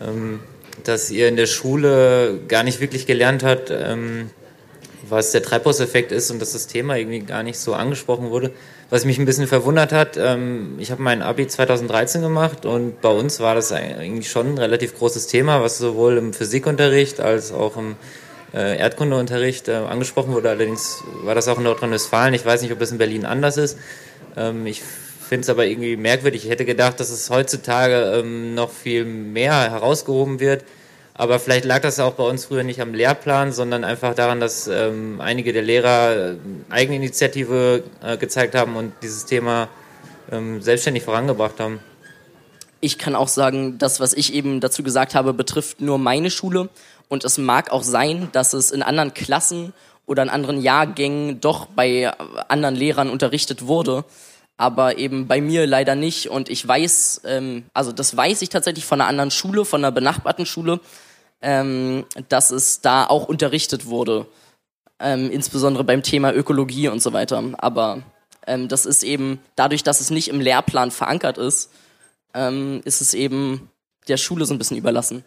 ähm, 0.00 0.40
dass 0.84 1.10
ihr 1.10 1.28
in 1.28 1.36
der 1.36 1.46
Schule 1.46 2.40
gar 2.46 2.62
nicht 2.62 2.80
wirklich 2.80 3.06
gelernt 3.06 3.42
habt, 3.42 3.70
ähm, 3.70 4.30
was 5.08 5.32
der 5.32 5.42
Treibhauseffekt 5.42 6.12
ist 6.12 6.30
und 6.30 6.40
dass 6.40 6.52
das 6.52 6.66
Thema 6.66 6.96
irgendwie 6.96 7.20
gar 7.20 7.42
nicht 7.42 7.58
so 7.58 7.74
angesprochen 7.74 8.30
wurde. 8.30 8.52
Was 8.88 9.04
mich 9.04 9.18
ein 9.18 9.24
bisschen 9.24 9.46
verwundert 9.46 9.92
hat, 9.92 10.16
ähm, 10.16 10.76
ich 10.78 10.90
habe 10.90 11.02
mein 11.02 11.22
Abi 11.22 11.46
2013 11.46 12.22
gemacht 12.22 12.64
und 12.66 13.00
bei 13.00 13.08
uns 13.08 13.40
war 13.40 13.54
das 13.54 13.72
eigentlich 13.72 14.30
schon 14.30 14.54
ein 14.54 14.58
relativ 14.58 14.96
großes 14.96 15.26
Thema, 15.26 15.62
was 15.62 15.78
sowohl 15.78 16.18
im 16.18 16.32
Physikunterricht 16.32 17.20
als 17.20 17.52
auch 17.52 17.76
im 17.76 17.96
äh, 18.54 18.78
Erdkundeunterricht 18.78 19.68
äh, 19.68 19.74
angesprochen 19.74 20.32
wurde. 20.32 20.50
Allerdings 20.50 21.02
war 21.22 21.34
das 21.34 21.48
auch 21.48 21.58
in 21.58 21.64
Nordrhein-Westfalen. 21.64 22.34
Ich 22.34 22.46
weiß 22.46 22.62
nicht, 22.62 22.72
ob 22.72 22.80
es 22.80 22.92
in 22.92 22.98
Berlin 22.98 23.24
anders 23.24 23.56
ist. 23.56 23.76
Ähm, 24.36 24.66
ich 24.66 24.82
finde 25.28 25.42
es 25.42 25.48
aber 25.48 25.66
irgendwie 25.66 25.96
merkwürdig. 25.96 26.44
Ich 26.44 26.50
hätte 26.50 26.64
gedacht, 26.64 27.00
dass 27.00 27.10
es 27.10 27.28
heutzutage 27.30 28.20
ähm, 28.20 28.54
noch 28.54 28.70
viel 28.70 29.04
mehr 29.04 29.70
herausgehoben 29.70 30.38
wird. 30.38 30.64
Aber 31.18 31.38
vielleicht 31.38 31.64
lag 31.64 31.80
das 31.80 31.98
auch 31.98 32.12
bei 32.12 32.24
uns 32.24 32.44
früher 32.44 32.62
nicht 32.62 32.80
am 32.80 32.92
Lehrplan, 32.92 33.50
sondern 33.50 33.84
einfach 33.84 34.14
daran, 34.14 34.38
dass 34.38 34.68
ähm, 34.68 35.18
einige 35.20 35.54
der 35.54 35.62
Lehrer 35.62 36.32
äh, 36.32 36.36
Eigeninitiative 36.68 37.84
äh, 38.02 38.18
gezeigt 38.18 38.54
haben 38.54 38.76
und 38.76 38.92
dieses 39.02 39.24
Thema 39.24 39.68
ähm, 40.30 40.60
selbstständig 40.60 41.04
vorangebracht 41.04 41.58
haben. 41.58 41.80
Ich 42.80 42.98
kann 42.98 43.14
auch 43.14 43.28
sagen, 43.28 43.78
das, 43.78 43.98
was 43.98 44.12
ich 44.12 44.34
eben 44.34 44.60
dazu 44.60 44.82
gesagt 44.82 45.14
habe, 45.14 45.32
betrifft 45.32 45.80
nur 45.80 45.98
meine 45.98 46.30
Schule. 46.30 46.68
Und 47.08 47.24
es 47.24 47.38
mag 47.38 47.70
auch 47.72 47.82
sein, 47.82 48.28
dass 48.32 48.52
es 48.52 48.70
in 48.70 48.82
anderen 48.82 49.14
Klassen 49.14 49.72
oder 50.04 50.22
in 50.22 50.28
anderen 50.28 50.60
Jahrgängen 50.60 51.40
doch 51.40 51.66
bei 51.66 52.12
anderen 52.48 52.74
Lehrern 52.74 53.08
unterrichtet 53.08 53.66
wurde, 53.66 54.04
aber 54.58 54.98
eben 54.98 55.26
bei 55.26 55.40
mir 55.40 55.66
leider 55.66 55.94
nicht. 55.94 56.28
Und 56.28 56.50
ich 56.50 56.66
weiß, 56.66 57.22
ähm, 57.24 57.64
also 57.72 57.92
das 57.92 58.14
weiß 58.14 58.42
ich 58.42 58.50
tatsächlich 58.50 58.84
von 58.84 59.00
einer 59.00 59.08
anderen 59.08 59.30
Schule, 59.30 59.64
von 59.64 59.82
einer 59.82 59.92
benachbarten 59.92 60.44
Schule, 60.44 60.80
ähm, 61.42 62.04
dass 62.28 62.50
es 62.50 62.80
da 62.80 63.06
auch 63.06 63.28
unterrichtet 63.28 63.86
wurde, 63.86 64.26
ähm, 64.98 65.30
insbesondere 65.30 65.84
beim 65.84 66.02
Thema 66.02 66.34
Ökologie 66.34 66.88
und 66.88 67.02
so 67.02 67.12
weiter. 67.12 67.42
Aber 67.58 68.02
ähm, 68.46 68.68
das 68.68 68.86
ist 68.86 69.02
eben 69.02 69.38
dadurch, 69.54 69.82
dass 69.82 70.00
es 70.00 70.10
nicht 70.10 70.28
im 70.28 70.40
Lehrplan 70.40 70.90
verankert 70.90 71.38
ist, 71.38 71.70
ähm, 72.34 72.80
ist 72.84 73.00
es 73.00 73.14
eben 73.14 73.70
der 74.08 74.16
Schule 74.16 74.44
so 74.46 74.54
ein 74.54 74.58
bisschen 74.58 74.76
überlassen. 74.76 75.24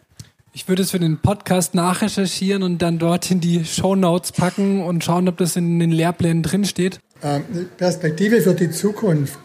Ich 0.52 0.66
würde 0.68 0.82
es 0.82 0.90
für 0.90 0.98
den 0.98 1.18
Podcast 1.18 1.74
nachrecherchieren 1.74 2.64
und 2.64 2.78
dann 2.78 2.98
dort 2.98 3.30
in 3.30 3.40
die 3.40 3.64
Show 3.64 3.94
Notes 3.94 4.32
packen 4.32 4.82
und 4.82 5.04
schauen, 5.04 5.28
ob 5.28 5.36
das 5.36 5.54
in 5.54 5.78
den 5.78 5.92
Lehrplänen 5.92 6.42
drinsteht. 6.42 6.98
Ähm, 7.22 7.44
Perspektive 7.76 8.40
für 8.40 8.54
die 8.54 8.70
Zukunft. 8.70 9.38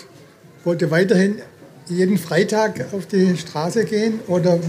Wollt 0.64 0.82
ihr 0.82 0.90
weiterhin 0.90 1.42
jeden 1.88 2.18
Freitag 2.18 2.92
auf 2.92 3.06
die 3.06 3.38
Straße 3.38 3.86
gehen 3.86 4.20
oder 4.28 4.60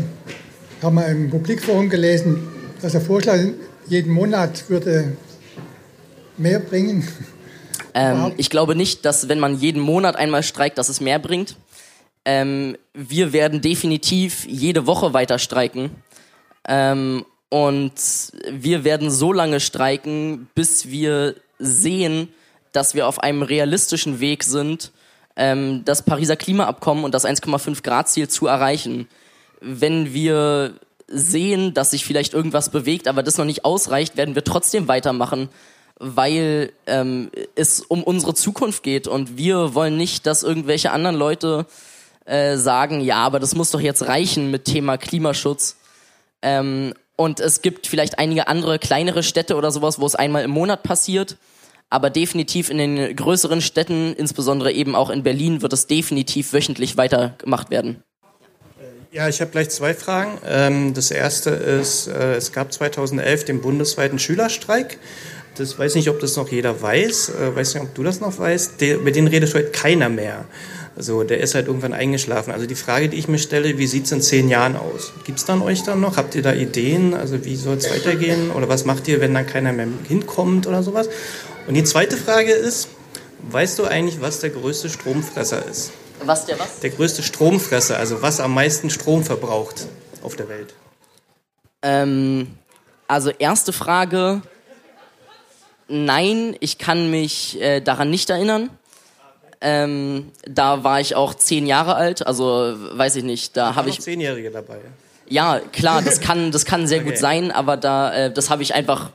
haben 0.83 0.97
wir 0.97 1.07
im 1.07 1.31
Publikforum 1.31 1.89
gelesen, 1.89 2.47
dass 2.83 2.95
er 2.95 3.01
vorschlägt, 3.01 3.55
jeden 3.89 4.13
Monat 4.13 4.69
würde 4.69 5.17
mehr 6.37 6.61
bringen? 6.61 7.07
Ähm, 7.95 8.33
ich 8.37 8.51
glaube 8.51 8.75
nicht, 8.75 9.05
dass 9.05 9.29
wenn 9.29 9.39
man 9.39 9.59
jeden 9.59 9.81
Monat 9.81 10.17
einmal 10.17 10.43
streikt, 10.43 10.79
dass 10.79 10.89
es 10.89 11.01
mehr 11.01 11.19
bringt. 11.19 11.57
Ähm, 12.25 12.77
wir 12.93 13.33
werden 13.33 13.61
definitiv 13.61 14.47
jede 14.47 14.87
Woche 14.87 15.15
weiter 15.15 15.39
streiken. 15.39 15.91
Ähm, 16.69 17.25
und 17.49 17.93
wir 18.51 18.85
werden 18.85 19.11
so 19.11 19.33
lange 19.33 19.61
streiken, 19.61 20.49
bis 20.55 20.91
wir 20.91 21.37
sehen, 21.59 22.29
dass 22.73 22.95
wir 22.95 23.07
auf 23.07 23.21
einem 23.21 23.43
realistischen 23.43 24.21
Weg 24.21 24.45
sind, 24.45 24.93
ähm, 25.37 25.83
das 25.85 26.03
Pariser 26.03 26.37
Klimaabkommen 26.37 27.05
und 27.05 27.15
das 27.15 27.25
1,5 27.25 27.83
Grad 27.83 28.09
Ziel 28.09 28.29
zu 28.29 28.47
erreichen. 28.47 29.09
Wenn 29.61 30.13
wir 30.13 30.75
sehen, 31.09 31.75
dass 31.75 31.93
sich 31.93 32.05
vielleicht 32.05 32.35
irgendwas 32.35 32.71
bewegt, 32.71 33.09
aber 33.09 33.23
das 33.23 33.39
noch 33.39 33.45
nicht 33.45 33.65
ausreicht, 33.65 34.17
werden 34.17 34.35
wir 34.35 34.45
trotzdem 34.45 34.89
weitermachen, 34.89 35.49
weil 35.99 36.73
ähm, 36.87 37.31
es 37.55 37.81
um 37.81 38.03
unsere 38.03 38.35
Zukunft 38.35 38.83
geht 38.83 39.07
und 39.07 39.39
wir 39.39 39.75
wollen 39.75 39.97
nicht, 39.97 40.27
dass 40.27 40.43
irgendwelche 40.43 40.91
anderen 40.91 41.17
Leute 41.17 41.67
äh, 42.27 42.57
sagen, 42.57 43.01
ja, 43.01 43.19
aber 43.19 43.39
das 43.39 43.55
muss 43.55 43.71
doch 43.71 43.81
jetzt 43.81 44.07
reichen 44.07 44.51
mit 44.51 44.65
Thema 44.65 44.99
Klimaschutz. 44.99 45.77
Ähm, 46.43 46.93
und 47.17 47.41
es 47.41 47.63
gibt 47.63 47.87
vielleicht 47.87 48.19
einige 48.19 48.49
andere 48.49 48.79
kleinere 48.79 49.23
Städte 49.23 49.57
oder 49.57 49.71
sowas, 49.71 50.01
wo 50.01 50.07
es 50.07 50.15
einmal 50.15 50.45
im 50.45 50.51
Monat 50.51 50.83
passiert. 50.83 51.37
Aber 51.89 52.11
definitiv 52.11 52.69
in 52.69 52.79
den 52.79 53.15
größeren 53.17 53.61
Städten, 53.61 54.13
insbesondere 54.15 54.73
eben 54.73 54.97
auch 54.97 55.09
in 55.09 55.23
Berlin, 55.23 55.63
wird 55.63 55.73
es 55.73 55.87
definitiv 55.87 56.53
wöchentlich 56.53 56.97
weitergemacht 56.97 57.71
werden. 57.71 58.03
Ja, 59.13 59.29
ich 59.29 59.41
habe 59.41 59.51
gleich 59.51 59.71
zwei 59.71 59.95
Fragen. 59.95 60.39
Ähm, 60.47 60.93
das 60.93 61.11
erste 61.11 61.51
ist, 61.51 62.09
äh, 62.09 62.35
es 62.35 62.53
gab 62.53 62.73
2011 62.73 63.45
den 63.45 63.61
bundesweiten 63.61 64.19
Schülerstreik. 64.19 64.99
Das 65.57 65.79
weiß 65.79 65.95
nicht, 65.95 66.11
ob 66.11 66.21
das 66.21 66.37
noch 66.37 66.51
jeder 66.51 66.83
weiß. 66.83 67.31
Äh, 67.31 67.57
weiß 67.57 67.75
nicht, 67.75 67.85
ob 67.85 67.95
du 67.95 68.03
das 68.03 68.21
noch 68.21 68.39
weißt. 68.39 68.81
mit 69.03 69.15
denen 69.17 69.29
redet 69.29 69.55
heute 69.55 69.71
keiner 69.71 70.09
mehr. 70.09 70.45
Also 70.97 71.23
der 71.23 71.41
ist 71.41 71.55
halt 71.55 71.69
irgendwann 71.69 71.93
eingeschlafen. 71.93 72.53
Also 72.53 72.67
die 72.67 72.75
Frage, 72.75 73.09
die 73.09 73.19
ich 73.19 73.29
mir 73.29 73.39
stelle, 73.39 73.79
wie 73.79 73.87
sieht 73.87 74.07
es 74.07 74.13
in 74.13 74.23
zehn 74.23 74.49
Jahren 74.49 74.77
aus? 74.77 75.13
Gibt 75.25 75.39
es 75.39 75.45
dann 75.45 75.63
euch 75.63 75.83
dann 75.83 76.01
noch? 76.01 76.17
Habt 76.17 76.35
ihr 76.35 76.43
da 76.43 76.53
Ideen? 76.53 77.15
Also 77.15 77.45
wie 77.45 77.57
soll 77.57 77.77
es 77.77 77.89
weitergehen? 77.91 78.51
Oder 78.51 78.69
was 78.69 78.87
macht 78.87 79.07
ihr, 79.07 79.21
wenn 79.21 79.35
dann 79.35 79.47
keiner 79.47 79.73
mehr 79.73 79.89
hinkommt 80.09 80.67
oder 80.67 80.83
sowas? 80.83 81.09
Und 81.67 81.75
die 81.75 81.85
zweite 81.85 82.17
Frage 82.17 82.53
ist, 82.53 82.89
weißt 83.51 83.79
du 83.79 83.85
eigentlich, 83.85 84.21
was 84.21 84.41
der 84.41 84.51
größte 84.51 84.89
Stromfresser 84.89 85.65
ist? 85.71 85.93
Was 86.27 86.47
der 86.47 86.59
was? 86.59 86.81
Der 86.81 86.91
größte 86.91 87.23
Stromfresser, 87.23 87.99
also 87.99 88.23
was 88.23 88.41
am 88.41 88.55
meisten 88.55 88.91
Strom 88.91 89.25
verbraucht 89.25 89.87
auf 90.23 90.37
der 90.37 90.49
Welt. 90.49 90.75
Ähm, 91.83 92.57
also 93.09 93.31
erste 93.31 93.73
Frage, 93.73 94.43
nein, 95.89 96.57
ich 96.61 96.79
kann 96.79 97.11
mich 97.11 97.61
äh, 97.61 97.81
daran 97.81 98.11
nicht 98.11 98.31
erinnern. 98.31 98.71
Ähm, 99.61 100.33
da 100.47 100.85
war 100.85 101.01
ich 101.01 101.15
auch 101.15 101.35
zehn 101.35 101.67
Jahre 101.67 101.95
alt, 101.95 102.27
also 102.27 102.75
weiß 102.93 103.17
ich 103.17 103.25
nicht. 103.25 103.57
Da 103.57 103.75
habe 103.75 103.89
ich 103.89 104.01
Zehnjährige 104.01 104.51
dabei. 104.51 104.79
Ja, 105.29 105.61
klar, 105.73 106.03
das 106.03 106.21
kann, 106.21 106.53
das 106.53 106.65
kann 106.65 106.87
sehr 106.87 107.01
okay. 107.01 107.11
gut 107.11 107.19
sein, 107.19 107.51
aber 107.51 107.77
da, 107.77 108.13
äh, 108.15 108.33
das 108.33 108.51
habe 108.51 108.63
ich 108.63 108.75
einfach 108.75 109.11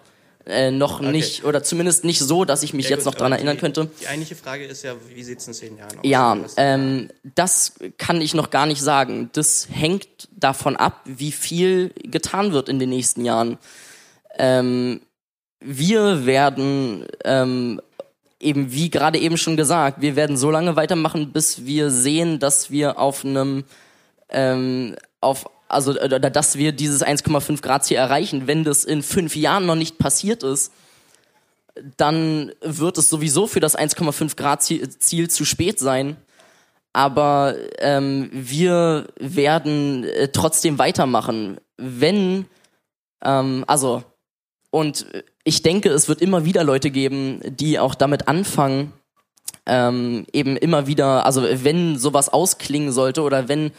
äh, 0.46 0.72
noch 0.72 1.00
okay. 1.00 1.12
nicht, 1.12 1.44
oder 1.46 1.64
zumindest 1.64 2.04
nicht 2.04 2.20
so, 2.20 2.46
dass 2.46 2.64
ich 2.64 2.74
mich 2.74 2.86
ja, 2.86 2.92
jetzt 2.92 3.04
gut, 3.04 3.14
noch 3.14 3.20
dran 3.20 3.32
erinnern 3.32 3.56
die, 3.56 3.62
könnte. 3.62 3.90
Die 4.02 4.08
eigentliche 4.08 4.36
Frage 4.36 4.66
ist 4.66 4.84
ja, 4.84 4.94
wie 5.14 5.24
sieht 5.24 5.40
es 5.40 5.48
in 5.48 5.54
zehn 5.54 5.78
Jahren 5.78 6.00
aus? 6.00 6.04
Ja, 6.04 6.38
ähm, 6.58 7.10
das 7.36 7.74
kann 7.98 8.22
ich 8.22 8.34
noch 8.34 8.50
gar 8.50 8.66
nicht 8.66 8.82
sagen. 8.82 9.30
Das 9.34 9.68
hängt 9.72 10.08
davon 10.32 10.76
ab, 10.76 11.02
wie 11.06 11.32
viel 11.32 11.92
getan 12.04 12.54
wird 12.54 12.70
in 12.70 12.80
den 12.80 12.90
nächsten 12.90 13.24
Jahren. 13.24 13.58
Ähm, 14.38 15.02
wir 15.60 16.26
werden 16.26 17.06
ähm, 17.24 17.80
eben, 18.40 18.72
wie 18.72 18.90
gerade 18.90 19.20
eben 19.20 19.38
schon 19.38 19.58
gesagt, 19.58 20.02
wir 20.02 20.16
werden 20.16 20.38
so 20.38 20.50
lange 20.50 20.76
weitermachen, 20.76 21.32
bis 21.32 21.66
wir 21.66 21.92
sehen, 21.92 22.40
dass 22.40 22.72
wir 22.72 22.98
auf 23.00 23.24
einem 23.24 23.64
ähm, 24.30 24.96
auf 25.20 25.50
also 25.72 25.92
oder 25.92 26.20
dass 26.30 26.56
wir 26.58 26.72
dieses 26.72 27.04
1,5 27.04 27.62
Grad 27.62 27.86
Ziel 27.86 27.98
erreichen. 27.98 28.48
Wenn 28.48 28.64
das 28.64 28.86
in 28.86 29.04
fünf 29.04 29.36
Jahren 29.36 29.66
noch 29.66 29.76
nicht 29.76 29.98
passiert 29.98 30.44
ist, 30.44 30.72
dann 31.98 32.52
wird 32.62 32.98
es 32.98 33.10
sowieso 33.10 33.48
für 33.48 33.60
das 33.60 33.78
1,5 33.78 34.36
Grad 34.36 34.64
Ziel 34.64 35.30
zu 35.30 35.46
spät 35.46 35.80
sein. 35.80 36.18
Aber 36.94 37.56
ähm, 37.80 38.30
wir 38.34 39.08
werden 39.18 40.04
äh, 40.04 40.28
trotzdem 40.28 40.78
weitermachen, 40.78 41.58
wenn 41.78 42.46
ähm, 43.24 43.64
also 43.68 44.04
und 44.72 45.06
ich 45.44 45.62
denke, 45.62 45.90
es 45.90 46.08
wird 46.08 46.22
immer 46.22 46.46
wieder 46.46 46.64
Leute 46.64 46.92
geben, 46.92 47.42
die 47.44 47.80
auch 47.80 47.96
damit 47.96 48.28
anfangen, 48.28 48.94
ähm, 49.66 50.26
eben 50.34 50.58
immer 50.58 50.88
wieder, 50.88 51.26
also 51.26 51.44
wenn 51.44 51.98
sowas 51.98 52.30
ausklingen 52.30 52.92
sollte 52.92 53.22
oder 53.22 53.48
wenn 53.48 53.72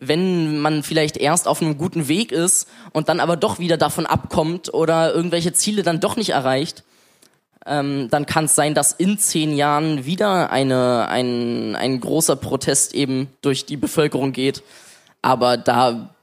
wenn 0.00 0.60
man 0.60 0.82
vielleicht 0.82 1.16
erst 1.16 1.46
auf 1.46 1.62
einem 1.62 1.78
guten 1.78 2.08
Weg 2.08 2.32
ist 2.32 2.68
und 2.92 3.08
dann 3.08 3.20
aber 3.20 3.36
doch 3.36 3.58
wieder 3.58 3.76
davon 3.76 4.06
abkommt 4.06 4.72
oder 4.72 5.14
irgendwelche 5.14 5.52
Ziele 5.52 5.82
dann 5.82 6.00
doch 6.00 6.16
nicht 6.16 6.30
erreicht, 6.30 6.84
ähm, 7.66 8.08
dann 8.10 8.26
kann 8.26 8.44
es 8.44 8.54
sein, 8.54 8.74
dass 8.74 8.92
in 8.92 9.18
zehn 9.18 9.56
Jahren 9.56 10.04
wieder 10.04 10.50
eine, 10.50 11.08
ein, 11.08 11.76
ein 11.76 12.00
großer 12.00 12.36
Protest 12.36 12.94
eben 12.94 13.28
durch 13.40 13.64
die 13.66 13.76
Bevölkerung 13.76 14.32
geht. 14.32 14.62
Aber 15.22 15.56
da, 15.56 16.14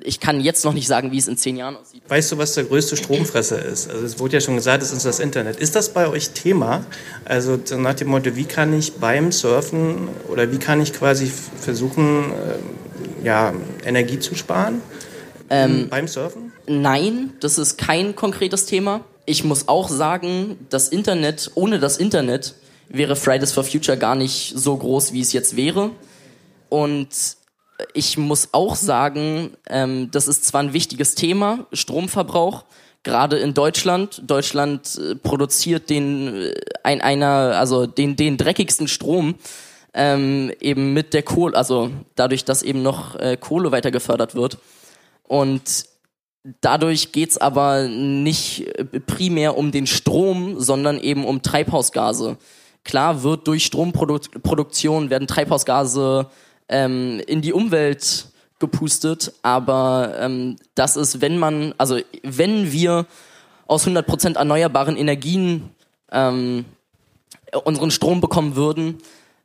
ich 0.00 0.20
kann 0.20 0.40
jetzt 0.40 0.64
noch 0.64 0.72
nicht 0.72 0.86
sagen, 0.86 1.10
wie 1.10 1.18
es 1.18 1.26
in 1.26 1.36
zehn 1.36 1.56
Jahren 1.56 1.76
aussieht. 1.76 2.02
Weißt 2.06 2.30
du, 2.30 2.38
was 2.38 2.54
der 2.54 2.64
größte 2.64 2.96
Stromfresser 2.96 3.60
ist? 3.60 3.90
Also 3.90 4.04
es 4.04 4.20
wurde 4.20 4.34
ja 4.34 4.40
schon 4.40 4.54
gesagt, 4.54 4.84
es 4.84 4.92
ist 4.92 5.04
das 5.04 5.18
Internet. 5.18 5.56
Ist 5.56 5.74
das 5.74 5.92
bei 5.92 6.06
euch 6.06 6.30
Thema? 6.30 6.84
Also 7.24 7.58
nach 7.76 7.94
dem 7.94 8.08
Motto, 8.08 8.36
wie 8.36 8.44
kann 8.44 8.72
ich 8.72 8.94
beim 8.94 9.32
Surfen 9.32 10.08
oder 10.28 10.52
wie 10.52 10.58
kann 10.58 10.80
ich 10.80 10.92
quasi 10.92 11.26
versuchen, 11.26 12.30
ja, 13.24 13.52
Energie 13.84 14.18
zu 14.18 14.34
sparen 14.34 14.80
ähm, 15.50 15.88
beim 15.88 16.08
Surfen? 16.08 16.52
Nein, 16.66 17.32
das 17.40 17.58
ist 17.58 17.78
kein 17.78 18.14
konkretes 18.14 18.66
Thema. 18.66 19.00
Ich 19.26 19.44
muss 19.44 19.68
auch 19.68 19.88
sagen, 19.88 20.58
das 20.70 20.88
Internet, 20.88 21.50
ohne 21.54 21.78
das 21.78 21.96
Internet 21.96 22.54
wäre 22.88 23.16
Fridays 23.16 23.52
for 23.52 23.64
Future 23.64 23.96
gar 23.96 24.14
nicht 24.14 24.52
so 24.56 24.76
groß, 24.76 25.12
wie 25.12 25.20
es 25.20 25.32
jetzt 25.32 25.56
wäre. 25.56 25.90
Und 26.68 27.08
ich 27.92 28.18
muss 28.18 28.50
auch 28.52 28.76
sagen, 28.76 29.56
ähm, 29.68 30.10
das 30.10 30.28
ist 30.28 30.44
zwar 30.44 30.62
ein 30.62 30.72
wichtiges 30.72 31.14
Thema, 31.14 31.66
Stromverbrauch, 31.72 32.64
gerade 33.02 33.38
in 33.38 33.54
Deutschland. 33.54 34.22
Deutschland 34.26 34.98
äh, 34.98 35.14
produziert 35.14 35.90
den 35.90 36.34
äh, 36.34 36.54
ein, 36.82 37.00
einer, 37.00 37.56
also 37.58 37.86
den, 37.86 38.16
den 38.16 38.36
dreckigsten 38.36 38.88
Strom 38.88 39.36
ähm, 39.94 40.52
eben 40.60 40.92
mit 40.92 41.14
der 41.14 41.22
Kohle, 41.22 41.56
also 41.56 41.90
dadurch, 42.16 42.44
dass 42.44 42.62
eben 42.62 42.82
noch 42.82 43.14
äh, 43.16 43.36
Kohle 43.36 43.72
weiter 43.72 43.90
gefördert 43.90 44.34
wird. 44.34 44.58
Und 45.22 45.86
dadurch 46.60 47.12
geht's 47.12 47.38
aber 47.38 47.86
nicht 47.88 48.66
äh, 48.78 48.84
primär 48.84 49.56
um 49.56 49.70
den 49.70 49.86
Strom, 49.86 50.60
sondern 50.60 50.98
eben 50.98 51.24
um 51.24 51.42
Treibhausgase. 51.42 52.36
Klar 52.82 53.22
wird 53.22 53.46
durch 53.46 53.64
Stromproduktion 53.64 55.08
werden 55.08 55.28
Treibhausgase 55.28 56.26
ähm, 56.68 57.22
in 57.26 57.40
die 57.40 57.52
Umwelt 57.52 58.26
gepustet, 58.58 59.32
aber 59.42 60.14
ähm, 60.18 60.56
das 60.74 60.96
ist, 60.96 61.20
wenn 61.20 61.38
man, 61.38 61.74
also 61.78 61.98
wenn 62.22 62.72
wir 62.72 63.06
aus 63.66 63.86
100% 63.86 64.36
erneuerbaren 64.36 64.96
Energien 64.96 65.70
ähm, 66.12 66.66
unseren 67.64 67.90
Strom 67.90 68.20
bekommen 68.20 68.56
würden, 68.56 68.98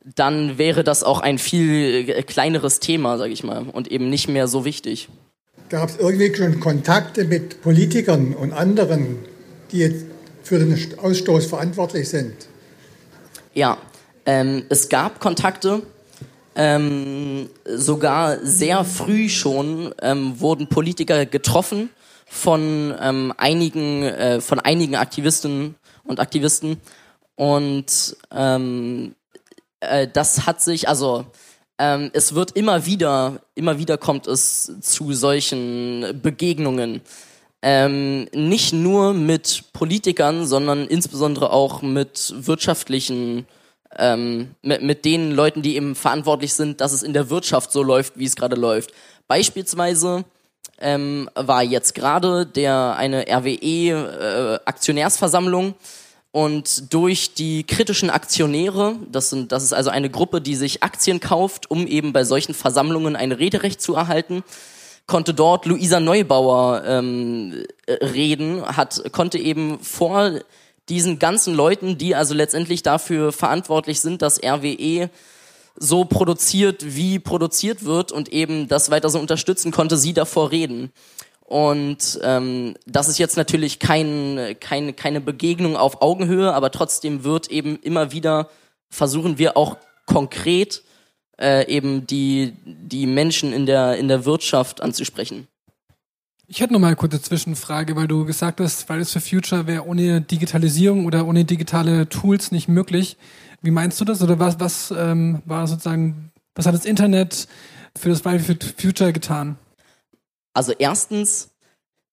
dann 0.04 0.58
wäre 0.58 0.84
das 0.84 1.02
auch 1.02 1.20
ein 1.20 1.38
viel 1.38 2.08
äh, 2.08 2.22
kleineres 2.22 2.80
Thema, 2.80 3.18
sage 3.18 3.32
ich 3.32 3.44
mal, 3.44 3.64
und 3.70 3.88
eben 3.88 4.08
nicht 4.08 4.28
mehr 4.28 4.48
so 4.48 4.64
wichtig. 4.64 5.08
Gab 5.68 5.90
es 5.90 5.96
irgendwie 5.98 6.34
schon 6.34 6.58
Kontakte 6.58 7.24
mit 7.24 7.62
Politikern 7.62 8.34
und 8.34 8.52
anderen, 8.52 9.18
die 9.70 9.78
jetzt 9.78 10.06
für 10.42 10.58
den 10.58 10.76
Ausstoß 10.98 11.46
verantwortlich 11.46 12.08
sind? 12.08 12.34
Ja, 13.54 13.78
ähm, 14.26 14.64
es 14.68 14.88
gab 14.88 15.20
Kontakte. 15.20 15.82
Ähm, 16.56 17.48
sogar 17.64 18.44
sehr 18.44 18.84
früh 18.84 19.28
schon 19.28 19.94
ähm, 20.02 20.40
wurden 20.40 20.66
Politiker 20.66 21.24
getroffen 21.24 21.90
von 22.26 22.92
ähm, 23.00 23.32
einigen 23.36 24.02
äh, 24.02 24.40
von 24.40 24.58
einigen 24.58 24.96
Aktivistinnen 24.96 25.76
und 26.02 26.18
Aktivisten 26.18 26.78
und 27.36 28.16
ähm, 28.32 29.14
äh, 29.80 30.08
das 30.08 30.46
hat 30.46 30.60
sich, 30.60 30.88
also 30.88 31.26
ähm, 31.78 32.10
es 32.12 32.34
wird 32.34 32.52
immer 32.52 32.86
wieder, 32.86 33.40
immer 33.54 33.78
wieder 33.78 33.96
kommt 33.98 34.26
es 34.26 34.70
zu 34.80 35.12
solchen 35.12 36.20
Begegnungen. 36.22 37.00
Ähm, 37.62 38.26
nicht 38.32 38.72
nur 38.72 39.12
mit 39.12 39.64
Politikern, 39.72 40.46
sondern 40.46 40.86
insbesondere 40.86 41.50
auch 41.52 41.82
mit 41.82 42.32
wirtschaftlichen, 42.36 43.46
ähm, 43.98 44.54
mit, 44.62 44.82
mit 44.82 45.04
den 45.04 45.32
Leuten, 45.32 45.62
die 45.62 45.76
eben 45.76 45.94
verantwortlich 45.94 46.54
sind, 46.54 46.80
dass 46.80 46.92
es 46.92 47.02
in 47.02 47.12
der 47.12 47.28
Wirtschaft 47.28 47.72
so 47.72 47.82
läuft, 47.82 48.18
wie 48.18 48.24
es 48.24 48.36
gerade 48.36 48.56
läuft. 48.56 48.92
Beispielsweise 49.26 50.24
ähm, 50.80 51.28
war 51.34 51.62
jetzt 51.62 51.94
gerade 51.94 52.46
der 52.46 52.96
eine 52.96 53.26
RWE 53.28 54.58
äh, 54.58 54.58
Aktionärsversammlung 54.64 55.74
Und 56.32 56.92
durch 56.92 57.34
die 57.34 57.64
kritischen 57.64 58.08
Aktionäre, 58.08 58.96
das, 59.10 59.30
sind, 59.30 59.50
das 59.50 59.64
ist 59.64 59.72
also 59.72 59.90
eine 59.90 60.10
Gruppe, 60.10 60.40
die 60.40 60.54
sich 60.54 60.82
Aktien 60.82 61.18
kauft, 61.18 61.70
um 61.70 61.86
eben 61.86 62.12
bei 62.12 62.22
solchen 62.22 62.54
Versammlungen 62.54 63.16
ein 63.16 63.32
Rederecht 63.32 63.80
zu 63.80 63.94
erhalten, 63.94 64.44
konnte 65.06 65.34
dort 65.34 65.66
Luisa 65.66 65.98
Neubauer 65.98 66.84
ähm, 66.86 67.64
reden, 67.88 68.64
hat, 68.64 69.12
konnte 69.12 69.38
eben 69.38 69.80
vor 69.80 70.38
diesen 70.88 71.18
ganzen 71.18 71.54
Leuten, 71.54 71.98
die 71.98 72.14
also 72.14 72.32
letztendlich 72.34 72.84
dafür 72.84 73.32
verantwortlich 73.32 74.00
sind, 74.00 74.22
dass 74.22 74.40
RWE 74.40 75.10
so 75.76 76.04
produziert, 76.04 76.94
wie 76.94 77.18
produziert 77.18 77.84
wird 77.84 78.12
und 78.12 78.28
eben 78.32 78.68
das 78.68 78.90
weiter 78.90 79.08
so 79.08 79.18
unterstützen, 79.18 79.72
konnte 79.72 79.96
sie 79.96 80.12
davor 80.12 80.52
reden. 80.52 80.92
Und 81.50 82.20
ähm, 82.22 82.76
das 82.86 83.08
ist 83.08 83.18
jetzt 83.18 83.36
natürlich 83.36 83.80
kein, 83.80 84.54
kein, 84.60 84.94
keine 84.94 85.20
Begegnung 85.20 85.76
auf 85.76 86.00
Augenhöhe, 86.00 86.54
aber 86.54 86.70
trotzdem 86.70 87.24
wird 87.24 87.50
eben 87.50 87.76
immer 87.82 88.12
wieder 88.12 88.48
versuchen 88.88 89.36
wir 89.36 89.56
auch 89.56 89.76
konkret 90.06 90.84
äh, 91.40 91.66
eben 91.66 92.06
die, 92.06 92.52
die 92.64 93.04
Menschen 93.08 93.52
in 93.52 93.66
der, 93.66 93.96
in 93.96 94.06
der 94.06 94.24
Wirtschaft 94.24 94.80
anzusprechen. 94.80 95.48
Ich 96.46 96.60
hätte 96.60 96.72
noch 96.72 96.78
mal 96.78 96.86
eine 96.86 96.96
kurze 96.96 97.20
Zwischenfrage, 97.20 97.96
weil 97.96 98.06
du 98.06 98.24
gesagt 98.24 98.60
hast, 98.60 98.86
Fridays 98.86 99.10
for 99.10 99.20
Future 99.20 99.66
wäre 99.66 99.84
ohne 99.84 100.20
Digitalisierung 100.20 101.04
oder 101.04 101.26
ohne 101.26 101.44
digitale 101.44 102.08
Tools 102.08 102.52
nicht 102.52 102.68
möglich. 102.68 103.16
Wie 103.60 103.72
meinst 103.72 104.00
du 104.00 104.04
das? 104.04 104.22
Oder 104.22 104.38
was, 104.38 104.60
was 104.60 104.94
ähm, 104.96 105.42
war 105.46 105.66
sozusagen, 105.66 106.30
was 106.54 106.66
hat 106.66 106.74
das 106.74 106.84
Internet 106.84 107.48
für 107.98 108.10
das 108.10 108.20
Fridays 108.20 108.46
for 108.46 108.54
Future 108.78 109.12
getan? 109.12 109.56
Also 110.52 110.72
erstens 110.72 111.50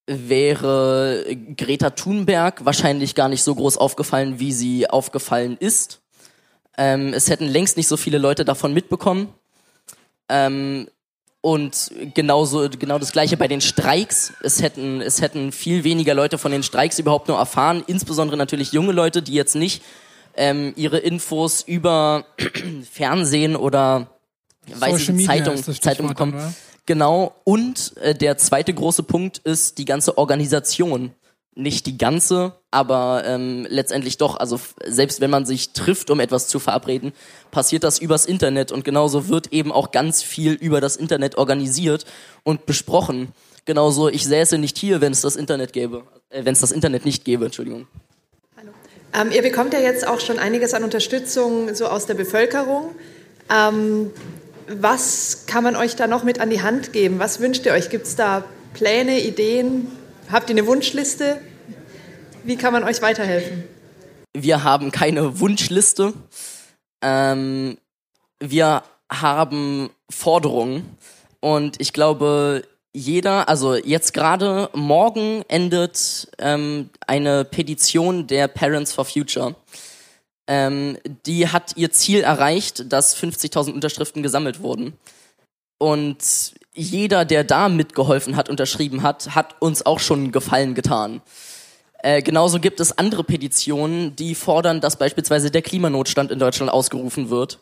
wäre 0.06 1.24
Greta 1.56 1.90
Thunberg 1.90 2.64
wahrscheinlich 2.64 3.14
gar 3.14 3.28
nicht 3.28 3.42
so 3.42 3.54
groß 3.54 3.76
aufgefallen, 3.76 4.38
wie 4.38 4.52
sie 4.52 4.88
aufgefallen 4.88 5.56
ist. 5.58 6.00
Ähm, 6.76 7.12
es 7.12 7.28
hätten 7.28 7.46
längst 7.46 7.76
nicht 7.76 7.88
so 7.88 7.96
viele 7.96 8.18
Leute 8.18 8.44
davon 8.44 8.72
mitbekommen. 8.72 9.28
Ähm, 10.28 10.88
und 11.40 11.92
genauso, 12.14 12.68
genau 12.68 12.98
das 12.98 13.12
gleiche 13.12 13.36
bei 13.36 13.48
den 13.48 13.60
Streiks. 13.60 14.32
Es 14.42 14.60
hätten, 14.60 15.00
es 15.00 15.20
hätten 15.20 15.52
viel 15.52 15.84
weniger 15.84 16.14
Leute 16.14 16.38
von 16.38 16.52
den 16.52 16.62
Streiks 16.62 16.98
überhaupt 16.98 17.28
nur 17.28 17.38
erfahren, 17.38 17.84
insbesondere 17.86 18.36
natürlich 18.36 18.72
junge 18.72 18.92
Leute, 18.92 19.22
die 19.22 19.34
jetzt 19.34 19.54
nicht 19.54 19.82
ähm, 20.36 20.72
ihre 20.76 20.98
Infos 20.98 21.62
über 21.62 22.24
Fernsehen 22.90 23.56
oder 23.56 24.08
weiß 24.74 25.08
ich, 25.08 25.26
Zeitung, 25.26 25.62
Zeitung 25.62 26.08
bekommen. 26.08 26.32
Dann, 26.32 26.54
Genau. 26.88 27.34
Und 27.44 27.98
äh, 27.98 28.14
der 28.14 28.38
zweite 28.38 28.72
große 28.72 29.02
Punkt 29.02 29.42
ist 29.44 29.76
die 29.76 29.84
ganze 29.84 30.16
Organisation. 30.16 31.12
Nicht 31.54 31.84
die 31.84 31.98
ganze, 31.98 32.54
aber 32.70 33.24
ähm, 33.26 33.66
letztendlich 33.68 34.16
doch. 34.16 34.38
Also 34.38 34.58
selbst 34.86 35.20
wenn 35.20 35.28
man 35.28 35.44
sich 35.44 35.74
trifft, 35.74 36.08
um 36.08 36.18
etwas 36.18 36.48
zu 36.48 36.58
verabreden, 36.58 37.12
passiert 37.50 37.84
das 37.84 37.98
übers 37.98 38.24
Internet 38.24 38.72
und 38.72 38.86
genauso 38.86 39.28
wird 39.28 39.52
eben 39.52 39.70
auch 39.70 39.90
ganz 39.90 40.22
viel 40.22 40.54
über 40.54 40.80
das 40.80 40.96
Internet 40.96 41.36
organisiert 41.36 42.06
und 42.42 42.64
besprochen. 42.64 43.32
Genauso, 43.66 44.08
ich 44.08 44.24
säße 44.24 44.56
nicht 44.56 44.78
hier, 44.78 45.02
wenn 45.02 45.12
es 45.12 45.20
das 45.20 45.36
Internet 45.36 45.74
gäbe, 45.74 46.04
äh, 46.30 46.46
wenn 46.46 46.54
es 46.54 46.60
das 46.60 46.72
Internet 46.72 47.04
nicht 47.04 47.22
gäbe, 47.22 47.44
Entschuldigung. 47.44 47.86
Hallo. 48.56 48.70
Ähm, 49.12 49.30
ihr 49.30 49.42
bekommt 49.42 49.74
ja 49.74 49.80
jetzt 49.80 50.08
auch 50.08 50.20
schon 50.20 50.38
einiges 50.38 50.72
an 50.72 50.84
Unterstützung 50.84 51.74
so 51.74 51.84
aus 51.84 52.06
der 52.06 52.14
Bevölkerung. 52.14 52.94
Ähm, 53.50 54.10
was 54.68 55.46
kann 55.46 55.64
man 55.64 55.76
euch 55.76 55.96
da 55.96 56.06
noch 56.06 56.24
mit 56.24 56.40
an 56.40 56.50
die 56.50 56.62
Hand 56.62 56.92
geben? 56.92 57.18
Was 57.18 57.40
wünscht 57.40 57.66
ihr 57.66 57.72
euch? 57.72 57.90
Gibt 57.90 58.06
es 58.06 58.16
da 58.16 58.44
Pläne, 58.74 59.20
Ideen? 59.20 59.88
Habt 60.30 60.50
ihr 60.50 60.56
eine 60.56 60.66
Wunschliste? 60.66 61.40
Wie 62.44 62.56
kann 62.56 62.72
man 62.72 62.84
euch 62.84 63.02
weiterhelfen? 63.02 63.64
Wir 64.36 64.62
haben 64.62 64.92
keine 64.92 65.40
Wunschliste. 65.40 66.12
Ähm, 67.02 67.78
wir 68.40 68.82
haben 69.10 69.90
Forderungen. 70.10 70.96
Und 71.40 71.80
ich 71.80 71.92
glaube, 71.92 72.62
jeder, 72.92 73.48
also 73.48 73.74
jetzt 73.74 74.12
gerade 74.12 74.70
morgen 74.74 75.44
endet 75.48 76.28
ähm, 76.38 76.90
eine 77.06 77.44
Petition 77.44 78.26
der 78.26 78.48
Parents 78.48 78.92
for 78.92 79.04
Future 79.04 79.54
ähm, 80.48 80.96
die 81.26 81.48
hat 81.48 81.76
ihr 81.76 81.92
Ziel 81.92 82.22
erreicht, 82.22 82.90
dass 82.92 83.16
50.000 83.16 83.72
Unterschriften 83.72 84.22
gesammelt 84.22 84.60
wurden. 84.60 84.94
Und 85.78 86.18
jeder, 86.74 87.24
der 87.24 87.44
da 87.44 87.68
mitgeholfen 87.68 88.34
hat, 88.34 88.48
unterschrieben 88.48 89.02
hat, 89.02 89.34
hat 89.34 89.60
uns 89.60 89.84
auch 89.84 90.00
schon 90.00 90.32
Gefallen 90.32 90.74
getan. 90.74 91.20
Äh, 92.00 92.22
genauso 92.22 92.60
gibt 92.60 92.80
es 92.80 92.96
andere 92.96 93.24
Petitionen, 93.24 94.16
die 94.16 94.34
fordern, 94.34 94.80
dass 94.80 94.96
beispielsweise 94.96 95.50
der 95.50 95.62
Klimanotstand 95.62 96.30
in 96.30 96.38
Deutschland 96.38 96.72
ausgerufen 96.72 97.28
wird. 97.28 97.58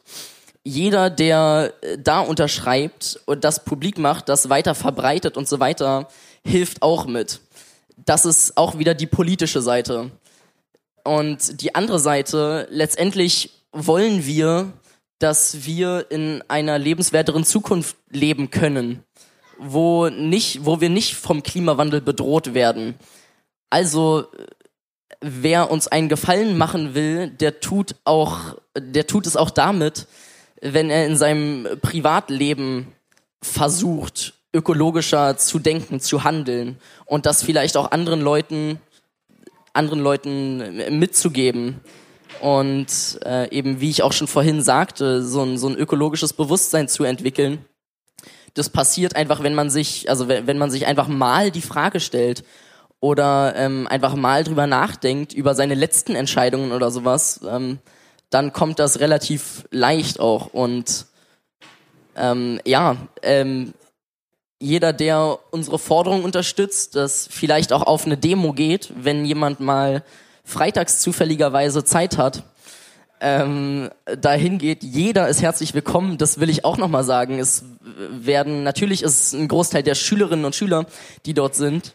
Jeder, 0.63 1.11
der 1.11 1.73
äh, 1.81 1.99
da 1.99 2.21
unterschreibt 2.21 3.21
und 3.27 3.45
das 3.45 3.65
publik 3.65 3.99
macht, 3.99 4.29
das 4.29 4.49
weiter 4.49 4.75
verbreitet 4.75 5.37
und 5.37 5.49
so 5.49 5.59
weiter, 5.59 6.09
hilft 6.45 6.83
auch 6.83 7.07
mit. 7.07 7.41
Das 7.97 8.27
ist 8.27 8.57
auch 8.57 8.79
wieder 8.79 8.95
die 8.95 9.07
politische 9.07 9.63
Seite. 9.63 10.11
Und 11.07 11.61
die 11.63 11.75
andere 11.75 12.01
Seite, 12.01 12.67
letztendlich 12.71 13.51
wollen 13.71 14.27
wir, 14.27 14.73
dass 15.21 15.65
wir 15.65 16.07
in 16.11 16.43
einer 16.49 16.79
lebenswerteren 16.79 17.45
Zukunft 17.45 17.97
leben 18.11 18.51
können, 18.51 19.05
wo 19.59 20.09
nicht, 20.09 20.67
wo 20.67 20.81
wir 20.81 20.91
nicht 20.91 21.15
vom 21.15 21.45
Klimawandel 21.45 22.01
bedroht 22.01 22.55
werden. 22.55 22.97
Also, 23.71 24.27
wer 25.21 25.71
uns 25.71 25.87
einen 25.87 26.09
Gefallen 26.09 26.59
machen 26.59 26.95
will, 26.95 27.29
der 27.29 27.61
tut 27.61 27.95
auch, 28.05 28.57
der 28.77 29.07
tut 29.07 29.27
es 29.27 29.37
auch 29.37 29.51
damit, 29.51 30.09
wenn 30.61 30.91
er 30.91 31.07
in 31.07 31.17
seinem 31.17 31.69
Privatleben 31.83 32.93
versucht, 33.43 34.35
ökologischer 34.53 35.37
zu 35.37 35.61
denken, 35.61 36.01
zu 36.01 36.25
handeln 36.25 36.79
und 37.05 37.27
das 37.27 37.45
vielleicht 37.45 37.77
auch 37.77 37.93
anderen 37.93 38.21
Leuten 38.21 38.81
anderen 39.77 40.01
Leuten 40.01 40.99
mitzugeben. 40.99 41.81
Und 42.41 43.19
äh, 43.25 43.51
eben, 43.51 43.81
wie 43.81 43.91
ich 43.91 44.03
auch 44.03 44.13
schon 44.13 44.27
vorhin 44.27 44.63
sagte, 44.63 45.23
so 45.23 45.43
ein, 45.43 45.59
so 45.59 45.69
ein 45.69 45.77
ökologisches 45.77 46.33
Bewusstsein 46.33 46.89
zu 46.89 47.05
entwickeln. 47.05 47.65
Das 48.55 48.69
passiert 48.69 49.17
einfach, 49.17 49.43
wenn 49.43 49.55
man 49.55 49.71
sich, 49.71 50.09
also 50.11 50.29
wenn 50.29 50.59
man 50.59 50.71
sich 50.71 50.87
einfach 50.87 51.09
mal 51.09 51.51
die 51.51 51.63
Frage 51.63 52.01
stellt 52.01 52.43
oder 53.01 53.55
ähm, 53.57 53.87
einfach 53.87 54.15
mal 54.15 54.45
drüber 54.45 54.67
nachdenkt, 54.67 55.33
über 55.33 55.55
seine 55.55 55.75
letzten 55.75 56.15
Entscheidungen 56.15 56.73
oder 56.73 56.91
sowas, 56.91 57.41
ähm, 57.49 57.79
dann 58.31 58.53
kommt 58.53 58.79
das 58.79 59.01
relativ 59.01 59.67
leicht 59.71 60.21
auch. 60.21 60.53
Und 60.53 61.07
ähm, 62.17 62.61
ja, 62.65 62.97
ähm, 63.23 63.75
jeder, 64.59 64.93
der 64.93 65.39
unsere 65.51 65.79
Forderung 65.79 66.25
unterstützt, 66.25 66.97
dass 66.97 67.29
vielleicht 67.31 67.73
auch 67.73 67.83
auf 67.83 68.07
eine 68.07 68.17
Demo 68.17 68.53
geht, 68.53 68.93
wenn 68.97 69.25
jemand 69.25 69.61
mal 69.61 70.03
freitags 70.45 71.01
zufälligerweise 71.01 71.85
Zeit 71.85 72.17
hat, 72.17 72.45
ähm, 73.21 73.91
dahin 74.21 74.59
geht. 74.59 74.83
Jeder 74.83 75.29
ist 75.29 75.43
herzlich 75.43 75.75
willkommen. 75.75 76.19
Das 76.19 76.39
will 76.41 76.51
ich 76.51 76.65
auch 76.65 76.77
nochmal 76.77 77.05
sagen. 77.05 77.39
Es 77.39 77.65
werden 78.11 78.63
natürlich 78.63 79.03
ist 79.03 79.33
ein 79.33 79.49
Großteil 79.49 79.83
der 79.83 79.95
Schülerinnen 79.95 80.45
und 80.45 80.55
Schüler, 80.55 80.87
die 81.25 81.35
dort 81.35 81.55
sind, 81.55 81.95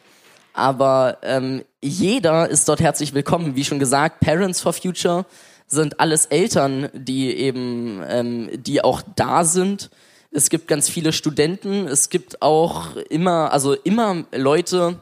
aber 0.54 1.18
ähm, 1.24 1.64
jeder 1.82 2.50
ist 2.50 2.68
dort 2.68 2.82
herzlich 2.82 3.14
willkommen. 3.14 3.56
Wie 3.56 3.64
schon 3.64 3.80
gesagt, 3.80 4.20
Parents 4.20 4.62
for 4.62 4.74
Future 4.74 5.26
sind 5.68 6.00
alles 6.00 6.26
Eltern, 6.26 6.90
die 6.94 7.34
eben, 7.36 8.04
ähm, 8.08 8.50
die 8.54 8.84
auch 8.84 9.02
da 9.16 9.46
sind 9.46 9.90
es 10.32 10.50
gibt 10.50 10.68
ganz 10.68 10.90
viele 10.90 11.12
Studenten, 11.14 11.88
es 11.88 12.10
gibt 12.10 12.42
auch 12.42 12.96
immer, 13.10 13.52
also 13.52 13.74
immer 13.74 14.26
Leute, 14.34 15.00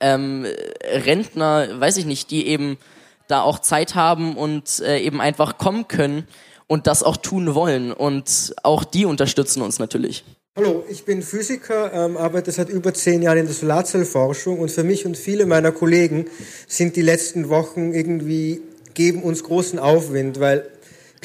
ähm, 0.00 0.44
Rentner, 0.82 1.80
weiß 1.80 1.96
ich 1.98 2.06
nicht, 2.06 2.30
die 2.30 2.48
eben 2.48 2.76
da 3.28 3.42
auch 3.42 3.60
Zeit 3.60 3.94
haben 3.94 4.36
und 4.36 4.80
äh, 4.80 4.98
eben 4.98 5.20
einfach 5.20 5.58
kommen 5.58 5.86
können 5.88 6.26
und 6.66 6.86
das 6.86 7.02
auch 7.02 7.16
tun 7.16 7.54
wollen. 7.54 7.92
Und 7.92 8.54
auch 8.62 8.82
die 8.84 9.04
unterstützen 9.04 9.62
uns 9.62 9.78
natürlich. 9.78 10.24
Hallo, 10.56 10.84
ich 10.88 11.04
bin 11.04 11.22
Physiker, 11.22 11.92
ähm, 11.92 12.16
arbeite 12.16 12.50
seit 12.50 12.68
über 12.70 12.94
zehn 12.94 13.22
Jahren 13.22 13.38
in 13.38 13.46
der 13.46 13.54
Solarzellforschung 13.54 14.58
und 14.58 14.70
für 14.70 14.84
mich 14.84 15.06
und 15.06 15.16
viele 15.16 15.46
meiner 15.46 15.70
Kollegen 15.70 16.26
sind 16.66 16.96
die 16.96 17.02
letzten 17.02 17.50
Wochen 17.50 17.92
irgendwie, 17.92 18.62
geben 18.94 19.22
uns 19.22 19.44
großen 19.44 19.78
Aufwind, 19.78 20.40
weil 20.40 20.66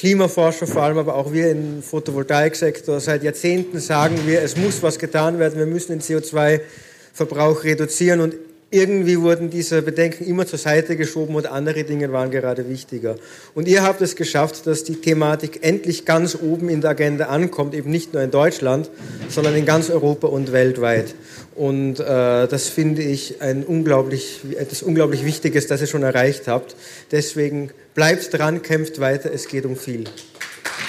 Klimaforscher, 0.02 0.66
vor 0.66 0.82
allem 0.82 0.98
aber 0.98 1.14
auch 1.14 1.32
wir 1.32 1.52
im 1.52 1.84
Photovoltaiksektor, 1.84 3.00
seit 3.00 3.22
Jahrzehnten 3.22 3.80
sagen 3.80 4.20
wir, 4.26 4.42
es 4.42 4.58
muss 4.58 4.82
was 4.82 4.98
getan 4.98 5.38
werden, 5.38 5.60
wir 5.60 5.68
müssen 5.68 5.92
den 5.92 6.02
CO2-Verbrauch 6.02 7.64
reduzieren 7.64 8.20
und 8.22 8.34
irgendwie 8.72 9.20
wurden 9.20 9.50
diese 9.50 9.82
Bedenken 9.82 10.26
immer 10.26 10.48
zur 10.48 10.58
Seite 10.58 10.96
geschoben 10.96 11.36
und 11.36 11.46
andere 11.46 11.84
Dinge 11.84 12.12
waren 12.14 12.32
gerade 12.32 12.70
wichtiger. 12.70 13.18
Und 13.54 13.68
ihr 13.68 13.84
habt 13.84 14.02
es 14.02 14.16
geschafft, 14.16 14.66
dass 14.66 14.86
die 14.86 14.96
Thematik 14.96 15.60
endlich 15.62 16.06
ganz 16.06 16.38
oben 16.42 16.70
in 16.70 16.80
der 16.80 16.92
Agenda 16.92 17.26
ankommt, 17.26 17.76
eben 17.76 17.92
nicht 17.92 18.14
nur 18.14 18.24
in 18.24 18.32
Deutschland, 18.32 18.90
sondern 19.28 19.56
in 19.56 19.66
ganz 19.66 19.90
Europa 19.90 20.28
und 20.28 20.54
weltweit. 20.54 21.14
Und 21.54 22.00
äh, 22.00 22.48
das 22.48 22.70
finde 22.70 23.02
ich 23.02 23.42
ein 23.42 23.66
unglaublich, 23.66 24.40
etwas 24.58 24.82
unglaublich 24.84 25.26
Wichtiges, 25.26 25.68
das 25.68 25.82
ihr 25.82 25.88
schon 25.88 26.04
erreicht 26.04 26.48
habt. 26.48 26.76
Deswegen 27.12 27.72
bleibt 27.94 28.34
dran, 28.34 28.62
kämpft 28.62 29.02
weiter, 29.02 29.32
es 29.34 29.50
geht 29.50 29.66
um 29.66 29.76
viel. 29.76 30.06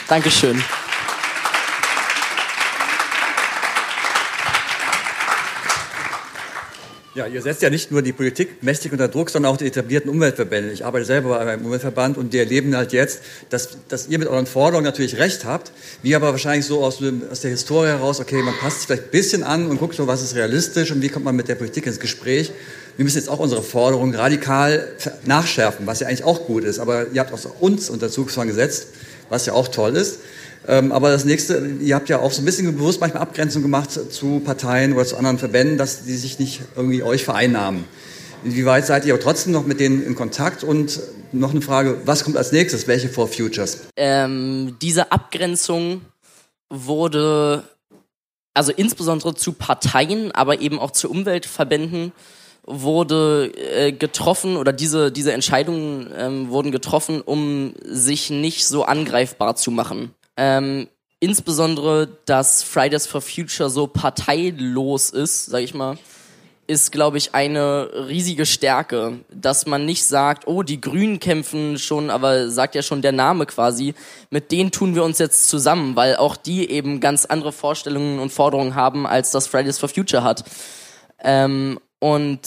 Dankeschön. 0.09 0.62
Ja, 7.14 7.27
ihr 7.27 7.42
setzt 7.42 7.61
ja 7.61 7.68
nicht 7.68 7.90
nur 7.90 8.01
die 8.01 8.14
Politik 8.14 8.62
mächtig 8.62 8.90
unter 8.90 9.07
Druck, 9.07 9.29
sondern 9.29 9.53
auch 9.53 9.59
die 9.59 9.66
etablierten 9.66 10.11
Umweltverbände. 10.11 10.72
Ich 10.72 10.83
arbeite 10.83 11.05
selber 11.05 11.29
bei 11.29 11.40
einem 11.40 11.66
Umweltverband 11.66 12.16
und 12.16 12.33
die 12.33 12.38
erleben 12.38 12.75
halt 12.75 12.94
jetzt, 12.94 13.20
dass, 13.51 13.77
dass 13.88 14.09
ihr 14.09 14.18
mit 14.18 14.29
euren 14.29 14.46
Forderungen 14.46 14.87
natürlich 14.87 15.18
recht 15.18 15.44
habt, 15.44 15.72
wir 16.03 16.16
aber 16.16 16.31
wahrscheinlich 16.31 16.64
so 16.64 16.83
aus, 16.83 17.03
aus 17.31 17.40
der 17.42 17.51
Historie 17.51 17.88
heraus, 17.88 18.18
okay, 18.18 18.42
man 18.42 18.55
passt 18.55 18.79
sich 18.79 18.87
vielleicht 18.87 19.05
ein 19.05 19.11
bisschen 19.11 19.42
an 19.42 19.66
und 19.66 19.79
guckt 19.79 19.94
so, 19.94 20.07
was 20.07 20.22
ist 20.22 20.37
realistisch 20.37 20.90
und 20.90 21.03
wie 21.03 21.11
kommt 21.11 21.27
man 21.27 21.37
mit 21.37 21.48
der 21.48 21.57
Politik 21.57 21.87
ins 21.87 22.01
Gespräch. 22.01 22.51
Wir 22.96 23.05
müssen 23.05 23.18
jetzt 23.18 23.29
auch 23.29 23.40
unsere 23.40 23.62
Forderungen 23.62 24.14
radikal 24.14 24.88
nachschärfen, 25.27 25.87
was 25.87 26.01
ja 26.01 26.07
eigentlich 26.07 26.25
auch 26.25 26.46
gut 26.46 26.64
ist, 26.64 26.79
aber 26.79 27.09
ihr 27.12 27.20
habt 27.20 27.35
auch 27.35 27.61
uns 27.61 27.90
unter 27.90 28.09
Zugzwang 28.09 28.48
gesetzt, 28.48 28.87
was 29.29 29.44
ja 29.44 29.53
auch 29.53 29.68
toll 29.68 29.96
ist. 29.96 30.20
Ähm, 30.68 30.92
aber 30.92 31.11
das 31.11 31.25
nächste, 31.25 31.77
ihr 31.81 31.94
habt 31.94 32.09
ja 32.09 32.20
auch 32.20 32.31
so 32.31 32.42
ein 32.42 32.44
bisschen 32.44 32.72
bewusst 32.77 33.01
manchmal 33.01 33.22
Abgrenzung 33.22 33.62
gemacht 33.62 33.90
zu 33.90 34.40
Parteien 34.40 34.92
oder 34.92 35.05
zu 35.05 35.16
anderen 35.16 35.38
Verbänden, 35.38 35.77
dass 35.77 36.05
die 36.05 36.16
sich 36.16 36.38
nicht 36.38 36.61
irgendwie 36.77 37.03
euch 37.03 37.25
vereinnahmen. 37.25 37.85
Inwieweit 38.44 38.87
seid 38.87 39.05
ihr 39.05 39.14
aber 39.14 39.22
trotzdem 39.22 39.53
noch 39.53 39.66
mit 39.66 39.81
denen 39.81 40.05
in 40.05 40.14
Kontakt? 40.14 40.64
Und 40.64 41.01
noch 41.33 41.51
eine 41.51 41.62
Frage, 41.62 42.01
was 42.05 42.25
kommt 42.25 42.37
als 42.37 42.53
nächstes? 42.53 42.87
Welche 42.87 43.09
Four 43.09 43.29
Futures? 43.29 43.87
Ähm, 43.96 44.77
diese 44.83 45.12
Abgrenzung 45.12 46.03
wurde, 46.68 47.64
also 48.55 48.72
insbesondere 48.72 49.35
zu 49.35 49.53
Parteien, 49.53 50.33
aber 50.33 50.61
eben 50.61 50.79
auch 50.79 50.90
zu 50.90 51.11
Umweltverbänden, 51.11 52.12
wurde 52.64 53.53
äh, 53.57 53.92
getroffen 53.92 54.57
oder 54.57 54.72
diese, 54.72 55.11
diese 55.11 55.33
Entscheidungen 55.33 56.12
ähm, 56.16 56.48
wurden 56.48 56.70
getroffen, 56.70 57.20
um 57.20 57.75
sich 57.83 58.31
nicht 58.31 58.66
so 58.66 58.85
angreifbar 58.85 59.57
zu 59.57 59.70
machen. 59.70 60.14
Ähm, 60.45 60.89
insbesondere, 61.21 62.09
dass 62.25 62.65
Fridays 62.65 63.07
for 63.07 63.21
Future 63.21 63.71
so 63.71 63.87
parteilos 63.87 65.11
ist, 65.11 65.47
sag 65.47 65.63
ich 65.63 65.73
mal, 65.73 65.99
ist, 66.67 66.91
glaube 66.91 67.17
ich, 67.17 67.33
eine 67.33 68.09
riesige 68.09 68.45
Stärke, 68.45 69.21
dass 69.33 69.67
man 69.67 69.87
nicht 69.87 70.05
sagt, 70.05 70.49
oh, 70.49 70.65
die 70.65 70.81
Grünen 70.81 71.21
kämpfen 71.21 71.79
schon, 71.79 72.11
aber 72.11 72.51
sagt 72.51 72.75
ja 72.75 72.83
schon 72.83 73.03
der 73.03 73.13
Name 73.13 73.47
quasi, 73.47 73.95
mit 74.31 74.51
denen 74.51 74.73
tun 74.73 74.97
wir 74.97 75.05
uns 75.05 75.21
jetzt 75.21 75.49
zusammen, 75.49 75.95
weil 75.95 76.17
auch 76.17 76.35
die 76.35 76.69
eben 76.69 76.99
ganz 76.99 77.25
andere 77.25 77.53
Vorstellungen 77.53 78.19
und 78.19 78.33
Forderungen 78.33 78.75
haben, 78.75 79.07
als 79.07 79.31
das 79.31 79.47
Fridays 79.47 79.79
for 79.79 79.89
Future 79.89 80.25
hat. 80.25 80.43
Ähm, 81.23 81.79
und 82.01 82.41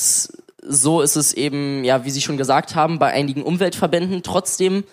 so 0.68 1.00
ist 1.00 1.16
es 1.16 1.32
eben, 1.32 1.86
ja, 1.86 2.04
wie 2.04 2.12
Sie 2.12 2.22
schon 2.22 2.36
gesagt 2.36 2.76
haben, 2.76 3.00
bei 3.00 3.14
einigen 3.14 3.42
Umweltverbänden. 3.42 4.22
Trotzdem 4.22 4.84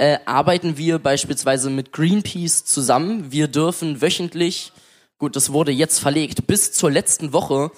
äh, 0.00 0.18
arbeiten 0.24 0.78
wir 0.78 0.98
beispielsweise 0.98 1.68
mit 1.68 1.92
Greenpeace 1.92 2.64
zusammen. 2.64 3.30
Wir 3.32 3.48
dürfen 3.48 4.00
wöchentlich, 4.00 4.72
gut, 5.18 5.36
das 5.36 5.52
wurde 5.52 5.72
jetzt 5.72 5.98
verlegt, 5.98 6.46
bis 6.46 6.72
zur 6.72 6.90
letzten 6.90 7.34
Woche 7.34 7.70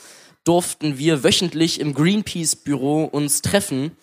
durften 0.45 0.99
wir 0.99 1.25
wöchentlich 1.25 1.81
im 1.81 1.95
Greenpeace-Büro 1.95 3.07
uns 3.07 3.43
treffen 3.43 3.97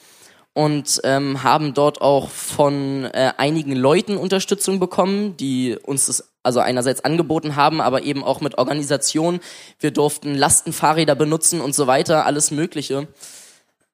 und 0.52 1.00
ähm, 1.06 1.44
haben 1.44 1.74
dort 1.74 2.02
auch 2.02 2.30
von 2.30 3.06
äh, 3.06 3.32
einigen 3.38 3.72
Leuten 3.72 4.18
Unterstützung 4.18 4.82
bekommen, 4.82 5.38
die 5.38 5.78
uns 5.82 6.08
das 6.08 6.34
also 6.44 6.60
einerseits 6.60 7.06
angeboten 7.06 7.56
haben, 7.56 7.80
aber 7.80 8.04
eben 8.04 8.26
auch 8.26 8.42
mit 8.42 8.58
Organisationen. 8.58 9.40
Wir 9.80 9.92
durften 9.92 10.36
Lastenfahrräder 10.36 11.16
benutzen 11.16 11.62
und 11.62 11.74
so 11.74 11.88
weiter, 11.88 12.26
alles 12.26 12.52
Mögliche. 12.52 13.08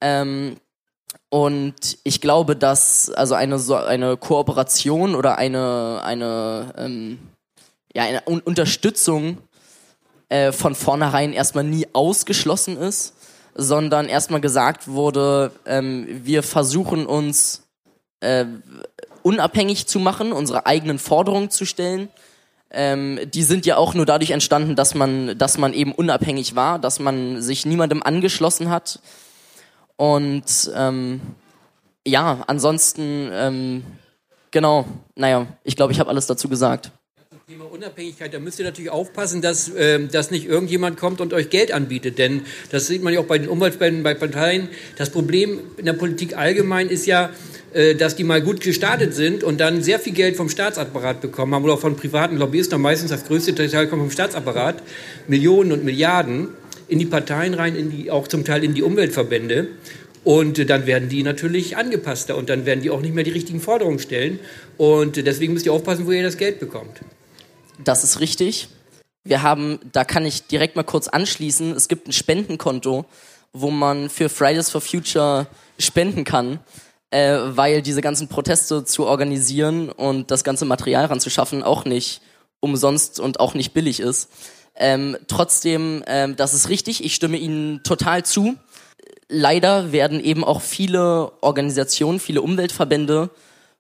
Ähm, 0.01 0.57
und 1.29 1.97
ich 2.03 2.21
glaube, 2.21 2.55
dass 2.55 3.09
also 3.09 3.35
eine 3.35 3.59
eine 3.87 4.17
Kooperation 4.17 5.15
oder 5.15 5.37
eine 5.37 6.01
eine 6.03 6.73
ähm, 6.77 7.19
ja 7.93 8.03
eine 8.03 8.23
Un 8.27 8.41
Unterstützung 8.41 9.39
äh, 10.29 10.51
von 10.51 10.75
vornherein 10.75 11.33
erstmal 11.33 11.63
nie 11.63 11.87
ausgeschlossen 11.93 12.77
ist, 12.77 13.13
sondern 13.53 14.07
erstmal 14.07 14.41
gesagt 14.41 14.87
wurde, 14.87 15.51
ähm, 15.65 16.07
wir 16.23 16.43
versuchen 16.43 17.05
uns 17.05 17.63
äh, 18.19 18.45
unabhängig 19.23 19.87
zu 19.87 19.99
machen, 19.99 20.31
unsere 20.33 20.65
eigenen 20.65 20.99
Forderungen 20.99 21.49
zu 21.49 21.65
stellen. 21.65 22.09
Ähm, 22.71 23.19
die 23.33 23.43
sind 23.43 23.65
ja 23.65 23.77
auch 23.77 23.93
nur 23.93 24.05
dadurch 24.05 24.31
entstanden, 24.31 24.75
dass 24.75 24.95
man, 24.95 25.37
dass 25.37 25.57
man 25.57 25.73
eben 25.73 25.93
unabhängig 25.93 26.55
war, 26.55 26.79
dass 26.79 26.99
man 26.99 27.41
sich 27.41 27.65
niemandem 27.65 28.03
angeschlossen 28.03 28.69
hat, 28.69 28.99
und 29.97 30.71
ähm, 30.75 31.21
ja, 32.07 32.43
ansonsten, 32.47 33.29
ähm, 33.31 33.83
genau, 34.51 34.85
naja, 35.15 35.47
ich 35.63 35.75
glaube, 35.75 35.93
ich 35.93 35.99
habe 35.99 36.09
alles 36.09 36.27
dazu 36.27 36.49
gesagt. 36.49 36.91
Thema 37.47 37.71
Unabhängigkeit, 37.71 38.33
da 38.33 38.39
müsst 38.39 38.57
ihr 38.57 38.65
natürlich 38.65 38.89
aufpassen, 38.89 39.39
dass, 39.39 39.69
äh, 39.69 40.07
dass 40.07 40.31
nicht 40.31 40.47
irgendjemand 40.47 40.97
kommt 40.97 41.21
und 41.21 41.31
euch 41.31 41.51
Geld 41.51 41.71
anbietet. 41.71 42.17
Denn 42.17 42.41
das 42.71 42.87
sieht 42.87 43.03
man 43.03 43.13
ja 43.13 43.19
auch 43.19 43.25
bei 43.25 43.37
den 43.37 43.49
Umweltspenden, 43.49 44.01
bei 44.01 44.15
Parteien. 44.15 44.69
Das 44.97 45.11
Problem 45.11 45.59
in 45.77 45.85
der 45.85 45.93
Politik 45.93 46.35
allgemein 46.35 46.89
ist 46.89 47.05
ja, 47.05 47.29
äh, 47.73 47.93
dass 47.93 48.15
die 48.15 48.23
mal 48.23 48.41
gut 48.41 48.61
gestartet 48.61 49.13
sind 49.13 49.43
und 49.43 49.59
dann 49.59 49.83
sehr 49.83 49.99
viel 49.99 50.13
Geld 50.13 50.37
vom 50.37 50.49
Staatsapparat 50.49 51.21
bekommen 51.21 51.53
haben 51.53 51.63
oder 51.63 51.73
auch 51.73 51.79
von 51.79 51.95
privaten 51.95 52.37
Lobbyisten. 52.37 52.81
Meistens 52.81 53.11
das 53.11 53.25
größte 53.25 53.53
Teil 53.53 53.85
kommt 53.87 54.01
vom 54.01 54.09
Staatsapparat. 54.09 54.81
Millionen 55.27 55.71
und 55.71 55.83
Milliarden 55.83 56.47
in 56.87 56.99
die 56.99 57.05
Parteien 57.05 57.53
rein, 57.53 57.75
in 57.75 57.89
die, 57.89 58.11
auch 58.11 58.27
zum 58.27 58.45
Teil 58.45 58.63
in 58.63 58.73
die 58.73 58.83
Umweltverbände. 58.83 59.69
Und 60.23 60.69
dann 60.69 60.87
werden 60.87 61.07
die 61.07 61.21
natürlich 61.21 61.77
angepasster 61.77 62.35
und 62.35 62.49
dann 62.49 62.65
werden 62.65 62.81
die 62.81 62.89
auch 62.89 63.01
nicht 63.01 63.13
mehr 63.13 63.23
die 63.23 63.31
richtigen 63.31 63.61
Forderungen 63.61 63.99
stellen. 63.99 64.39
Und 64.77 65.17
deswegen 65.17 65.53
müsst 65.53 65.67
ihr 65.67 65.73
aufpassen, 65.73 66.07
wo 66.07 66.11
ihr 66.11 66.23
das 66.23 66.37
Geld 66.37 66.59
bekommt. 66.59 67.01
Das 67.83 68.03
ist 68.03 68.19
richtig. 68.19 68.69
Wir 69.23 69.41
haben, 69.41 69.79
da 69.91 70.03
kann 70.03 70.25
ich 70.25 70.47
direkt 70.47 70.75
mal 70.75 70.83
kurz 70.83 71.07
anschließen, 71.07 71.71
es 71.73 71.87
gibt 71.87 72.07
ein 72.07 72.11
Spendenkonto, 72.11 73.05
wo 73.53 73.71
man 73.71 74.09
für 74.09 74.29
Fridays 74.29 74.69
for 74.69 74.81
Future 74.81 75.47
spenden 75.79 76.23
kann, 76.23 76.59
äh, 77.11 77.37
weil 77.37 77.81
diese 77.81 78.01
ganzen 78.01 78.27
Proteste 78.27 78.83
zu 78.83 79.05
organisieren 79.05 79.89
und 79.89 80.31
das 80.31 80.43
ganze 80.43 80.65
Material 80.65 81.05
ranzuschaffen 81.05 81.63
auch 81.63 81.85
nicht 81.85 82.21
umsonst 82.59 83.19
und 83.19 83.39
auch 83.39 83.53
nicht 83.53 83.73
billig 83.73 83.99
ist. 83.99 84.29
Ähm, 84.75 85.17
trotzdem, 85.27 86.03
ähm, 86.07 86.35
das 86.35 86.53
ist 86.53 86.69
richtig, 86.69 87.03
ich 87.03 87.15
stimme 87.15 87.37
Ihnen 87.37 87.83
total 87.83 88.25
zu. 88.25 88.55
Leider 89.29 89.91
werden 89.91 90.19
eben 90.19 90.43
auch 90.43 90.61
viele 90.61 91.31
Organisationen, 91.41 92.19
viele 92.19 92.41
Umweltverbände 92.41 93.29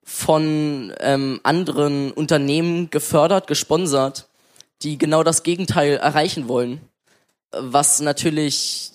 von 0.03 0.93
ähm, 0.99 1.39
anderen 1.43 2.11
Unternehmen 2.11 2.89
gefördert, 2.89 3.47
gesponsert, 3.47 4.27
die 4.81 4.97
genau 4.97 5.23
das 5.23 5.43
Gegenteil 5.43 5.97
erreichen 5.97 6.47
wollen. 6.47 6.81
Was 7.51 7.99
natürlich 7.99 8.91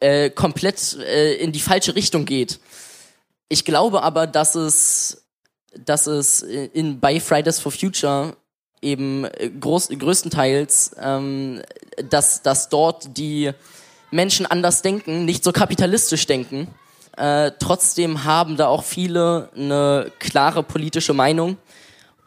äh, 0.00 0.30
komplett 0.30 0.96
äh, 0.98 1.34
in 1.34 1.52
die 1.52 1.60
falsche 1.60 1.96
Richtung 1.96 2.24
geht. 2.24 2.60
Ich 3.48 3.64
glaube 3.64 4.02
aber, 4.02 4.26
dass 4.26 4.54
es, 4.54 5.24
dass 5.84 6.06
es 6.06 6.42
in, 6.42 7.00
bei 7.00 7.20
Fridays 7.20 7.58
for 7.58 7.72
Future 7.72 8.36
eben 8.84 9.24
äh, 9.24 9.50
groß, 9.50 9.88
größtenteils, 9.88 10.94
ähm, 11.00 11.62
dass, 12.10 12.42
dass 12.42 12.68
dort 12.68 13.16
die 13.16 13.50
Menschen 14.10 14.46
anders 14.46 14.82
denken, 14.82 15.24
nicht 15.24 15.42
so 15.42 15.50
kapitalistisch 15.50 16.26
denken. 16.26 16.68
Äh, 17.16 17.52
trotzdem 17.58 18.24
haben 18.24 18.56
da 18.56 18.68
auch 18.68 18.84
viele 18.84 19.50
eine 19.56 20.10
klare 20.18 20.62
politische 20.62 21.14
Meinung 21.14 21.56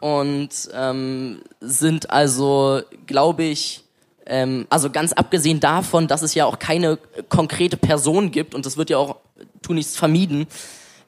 und 0.00 0.50
ähm, 0.74 1.42
sind 1.60 2.10
also, 2.10 2.80
glaube 3.06 3.44
ich, 3.44 3.84
ähm, 4.26 4.66
also 4.70 4.90
ganz 4.90 5.12
abgesehen 5.12 5.60
davon, 5.60 6.06
dass 6.08 6.22
es 6.22 6.34
ja 6.34 6.46
auch 6.46 6.58
keine 6.58 6.98
konkrete 7.28 7.76
Person 7.76 8.30
gibt 8.30 8.54
und 8.54 8.64
das 8.64 8.76
wird 8.76 8.90
ja 8.90 8.98
auch 8.98 9.16
tunlichst 9.62 9.98
vermieden, 9.98 10.46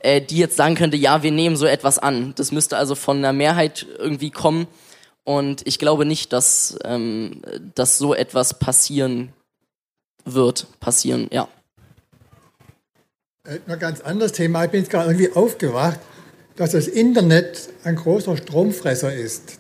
äh, 0.01 0.21
die 0.21 0.39
jetzt 0.39 0.57
sagen 0.57 0.75
könnte, 0.75 0.97
ja, 0.97 1.23
wir 1.23 1.31
nehmen 1.31 1.57
so 1.57 1.67
etwas 1.67 1.99
an. 1.99 2.33
Das 2.37 2.53
müsste 2.53 2.77
also 2.77 2.95
von 2.95 3.19
einer 3.19 3.33
Mehrheit 3.33 3.87
irgendwie 3.99 4.31
kommen, 4.31 4.67
und 5.31 5.65
ich 5.65 5.79
glaube 5.79 6.07
nicht, 6.07 6.33
dass, 6.33 6.77
ähm, 6.83 7.41
dass 7.77 7.99
so 7.99 8.15
etwas 8.15 8.59
passieren 8.59 9.33
wird. 10.25 10.67
Passieren, 10.81 11.29
ja. 11.31 11.47
Äh, 13.47 13.61
ein 13.69 13.79
ganz 13.79 14.01
anderes 14.01 14.33
Thema. 14.33 14.65
Ich 14.65 14.73
bin 14.73 14.81
jetzt 14.81 14.91
gerade 14.91 15.09
irgendwie 15.13 15.33
aufgewacht, 15.33 16.01
dass 16.57 16.73
das 16.73 16.89
Internet 16.89 17.69
ein 17.85 17.95
großer 17.95 18.37
Stromfresser 18.39 19.15
ist. 19.15 19.59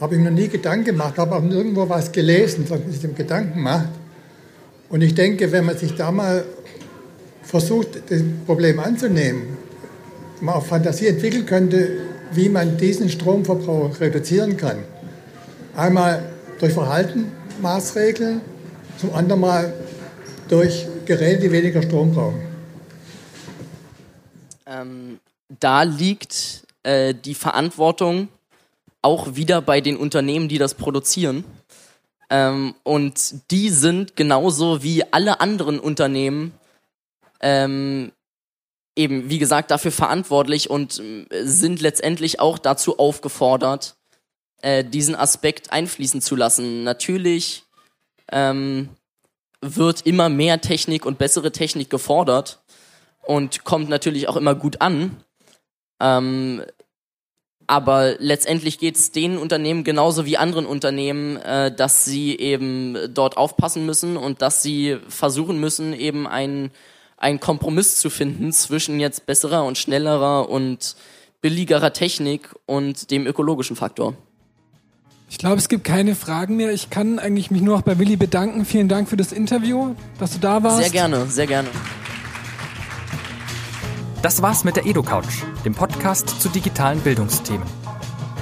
Habe 0.00 0.14
ich 0.14 0.20
mir 0.20 0.30
nie 0.30 0.46
Gedanken 0.46 0.84
gemacht, 0.84 1.18
habe 1.18 1.34
auch 1.34 1.42
nirgendwo 1.42 1.88
was 1.88 2.12
gelesen, 2.12 2.68
dass 2.68 2.78
man 2.78 2.92
sich 2.92 3.00
dem 3.00 3.16
Gedanken 3.16 3.62
macht. 3.62 3.88
Und 4.90 5.02
ich 5.02 5.16
denke, 5.16 5.50
wenn 5.50 5.64
man 5.64 5.76
sich 5.76 5.96
da 5.96 6.12
mal 6.12 6.44
versucht, 7.42 8.00
das 8.10 8.22
Problem 8.46 8.78
anzunehmen, 8.78 9.58
man 10.40 10.54
auch 10.54 10.64
Fantasie 10.64 11.08
entwickeln 11.08 11.46
könnte, 11.46 11.98
wie 12.30 12.48
man 12.48 12.76
diesen 12.76 13.08
Stromverbrauch 13.08 13.98
reduzieren 13.98 14.56
kann. 14.56 14.84
Einmal 15.76 16.30
durch 16.58 16.72
Verhaltenmaßregeln, 16.72 18.40
zum 18.98 19.14
anderen 19.14 19.40
mal 19.40 19.72
durch 20.48 20.86
Geräte, 21.06 21.42
die 21.42 21.52
weniger 21.52 21.82
Strom 21.82 22.12
brauchen. 22.12 22.42
Ähm, 24.66 25.20
da 25.48 25.82
liegt 25.82 26.66
äh, 26.82 27.14
die 27.14 27.34
Verantwortung 27.34 28.28
auch 29.02 29.34
wieder 29.34 29.62
bei 29.62 29.80
den 29.80 29.96
Unternehmen, 29.96 30.48
die 30.48 30.58
das 30.58 30.74
produzieren. 30.74 31.44
Ähm, 32.28 32.74
und 32.82 33.50
die 33.50 33.70
sind 33.70 34.16
genauso 34.16 34.82
wie 34.82 35.02
alle 35.12 35.40
anderen 35.40 35.80
Unternehmen 35.80 36.52
ähm, 37.40 38.12
eben, 38.96 39.30
wie 39.30 39.38
gesagt, 39.38 39.70
dafür 39.70 39.92
verantwortlich 39.92 40.68
und 40.70 41.00
äh, 41.00 41.44
sind 41.44 41.80
letztendlich 41.80 42.38
auch 42.38 42.58
dazu 42.58 42.98
aufgefordert, 42.98 43.96
äh, 44.62 44.84
diesen 44.84 45.14
Aspekt 45.14 45.72
einfließen 45.72 46.20
zu 46.20 46.36
lassen. 46.36 46.84
Natürlich 46.84 47.64
ähm, 48.32 48.90
wird 49.60 50.02
immer 50.06 50.28
mehr 50.28 50.60
Technik 50.60 51.04
und 51.06 51.18
bessere 51.18 51.52
Technik 51.52 51.90
gefordert 51.90 52.60
und 53.22 53.64
kommt 53.64 53.88
natürlich 53.88 54.28
auch 54.28 54.36
immer 54.36 54.54
gut 54.54 54.80
an. 54.80 55.22
Ähm, 56.00 56.62
aber 57.66 58.16
letztendlich 58.18 58.78
geht 58.78 58.96
es 58.96 59.12
den 59.12 59.38
Unternehmen 59.38 59.84
genauso 59.84 60.26
wie 60.26 60.36
anderen 60.36 60.66
Unternehmen, 60.66 61.36
äh, 61.36 61.72
dass 61.72 62.04
sie 62.04 62.36
eben 62.36 62.96
dort 63.14 63.36
aufpassen 63.36 63.86
müssen 63.86 64.16
und 64.16 64.42
dass 64.42 64.62
sie 64.62 64.98
versuchen 65.08 65.60
müssen, 65.60 65.92
eben 65.92 66.26
einen, 66.26 66.72
einen 67.16 67.38
Kompromiss 67.38 67.98
zu 67.98 68.10
finden 68.10 68.52
zwischen 68.52 68.98
jetzt 68.98 69.24
besserer 69.24 69.64
und 69.64 69.78
schnellerer 69.78 70.48
und 70.48 70.96
billigerer 71.42 71.92
Technik 71.92 72.52
und 72.66 73.12
dem 73.12 73.26
ökologischen 73.26 73.76
Faktor. 73.76 74.16
Ich 75.30 75.38
glaube, 75.38 75.56
es 75.58 75.68
gibt 75.68 75.84
keine 75.84 76.16
Fragen 76.16 76.56
mehr. 76.56 76.72
Ich 76.72 76.90
kann 76.90 77.20
eigentlich 77.20 77.52
mich 77.52 77.62
nur 77.62 77.76
noch 77.76 77.82
bei 77.82 77.98
Willi 78.00 78.16
bedanken. 78.16 78.64
Vielen 78.64 78.88
Dank 78.88 79.08
für 79.08 79.16
das 79.16 79.30
Interview, 79.30 79.94
dass 80.18 80.32
du 80.32 80.38
da 80.38 80.62
warst. 80.64 80.80
Sehr 80.80 80.90
gerne, 80.90 81.26
sehr 81.26 81.46
gerne. 81.46 81.68
Das 84.22 84.42
war's 84.42 84.64
mit 84.64 84.74
der 84.74 84.86
EduCouch, 84.86 85.44
dem 85.64 85.72
Podcast 85.72 86.42
zu 86.42 86.48
digitalen 86.48 87.00
Bildungsthemen. 87.00 87.62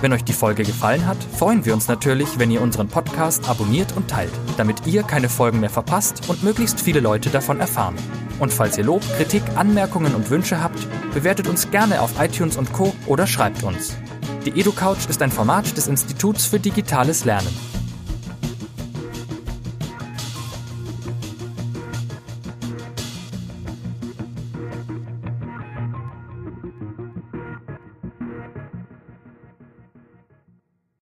Wenn 0.00 0.14
euch 0.14 0.24
die 0.24 0.32
Folge 0.32 0.62
gefallen 0.62 1.06
hat, 1.06 1.18
freuen 1.36 1.66
wir 1.66 1.74
uns 1.74 1.88
natürlich, 1.88 2.38
wenn 2.38 2.50
ihr 2.50 2.62
unseren 2.62 2.88
Podcast 2.88 3.48
abonniert 3.48 3.94
und 3.94 4.08
teilt, 4.08 4.32
damit 4.56 4.86
ihr 4.86 5.02
keine 5.02 5.28
Folgen 5.28 5.60
mehr 5.60 5.70
verpasst 5.70 6.22
und 6.28 6.42
möglichst 6.42 6.80
viele 6.80 7.00
Leute 7.00 7.28
davon 7.28 7.60
erfahren. 7.60 7.96
Und 8.40 8.52
falls 8.52 8.78
ihr 8.78 8.84
Lob, 8.84 9.02
Kritik, 9.16 9.42
Anmerkungen 9.56 10.14
und 10.14 10.30
Wünsche 10.30 10.62
habt, 10.62 10.78
bewertet 11.12 11.48
uns 11.48 11.70
gerne 11.70 12.00
auf 12.00 12.12
iTunes 12.18 12.56
und 12.56 12.72
Co. 12.72 12.94
oder 13.06 13.26
schreibt 13.26 13.62
uns. 13.62 13.98
Die 14.44 14.60
EduCouch 14.60 15.08
ist 15.08 15.20
ein 15.20 15.30
Format 15.30 15.76
des 15.76 15.88
Instituts 15.88 16.46
für 16.46 16.60
digitales 16.60 17.24
Lernen. 17.24 17.77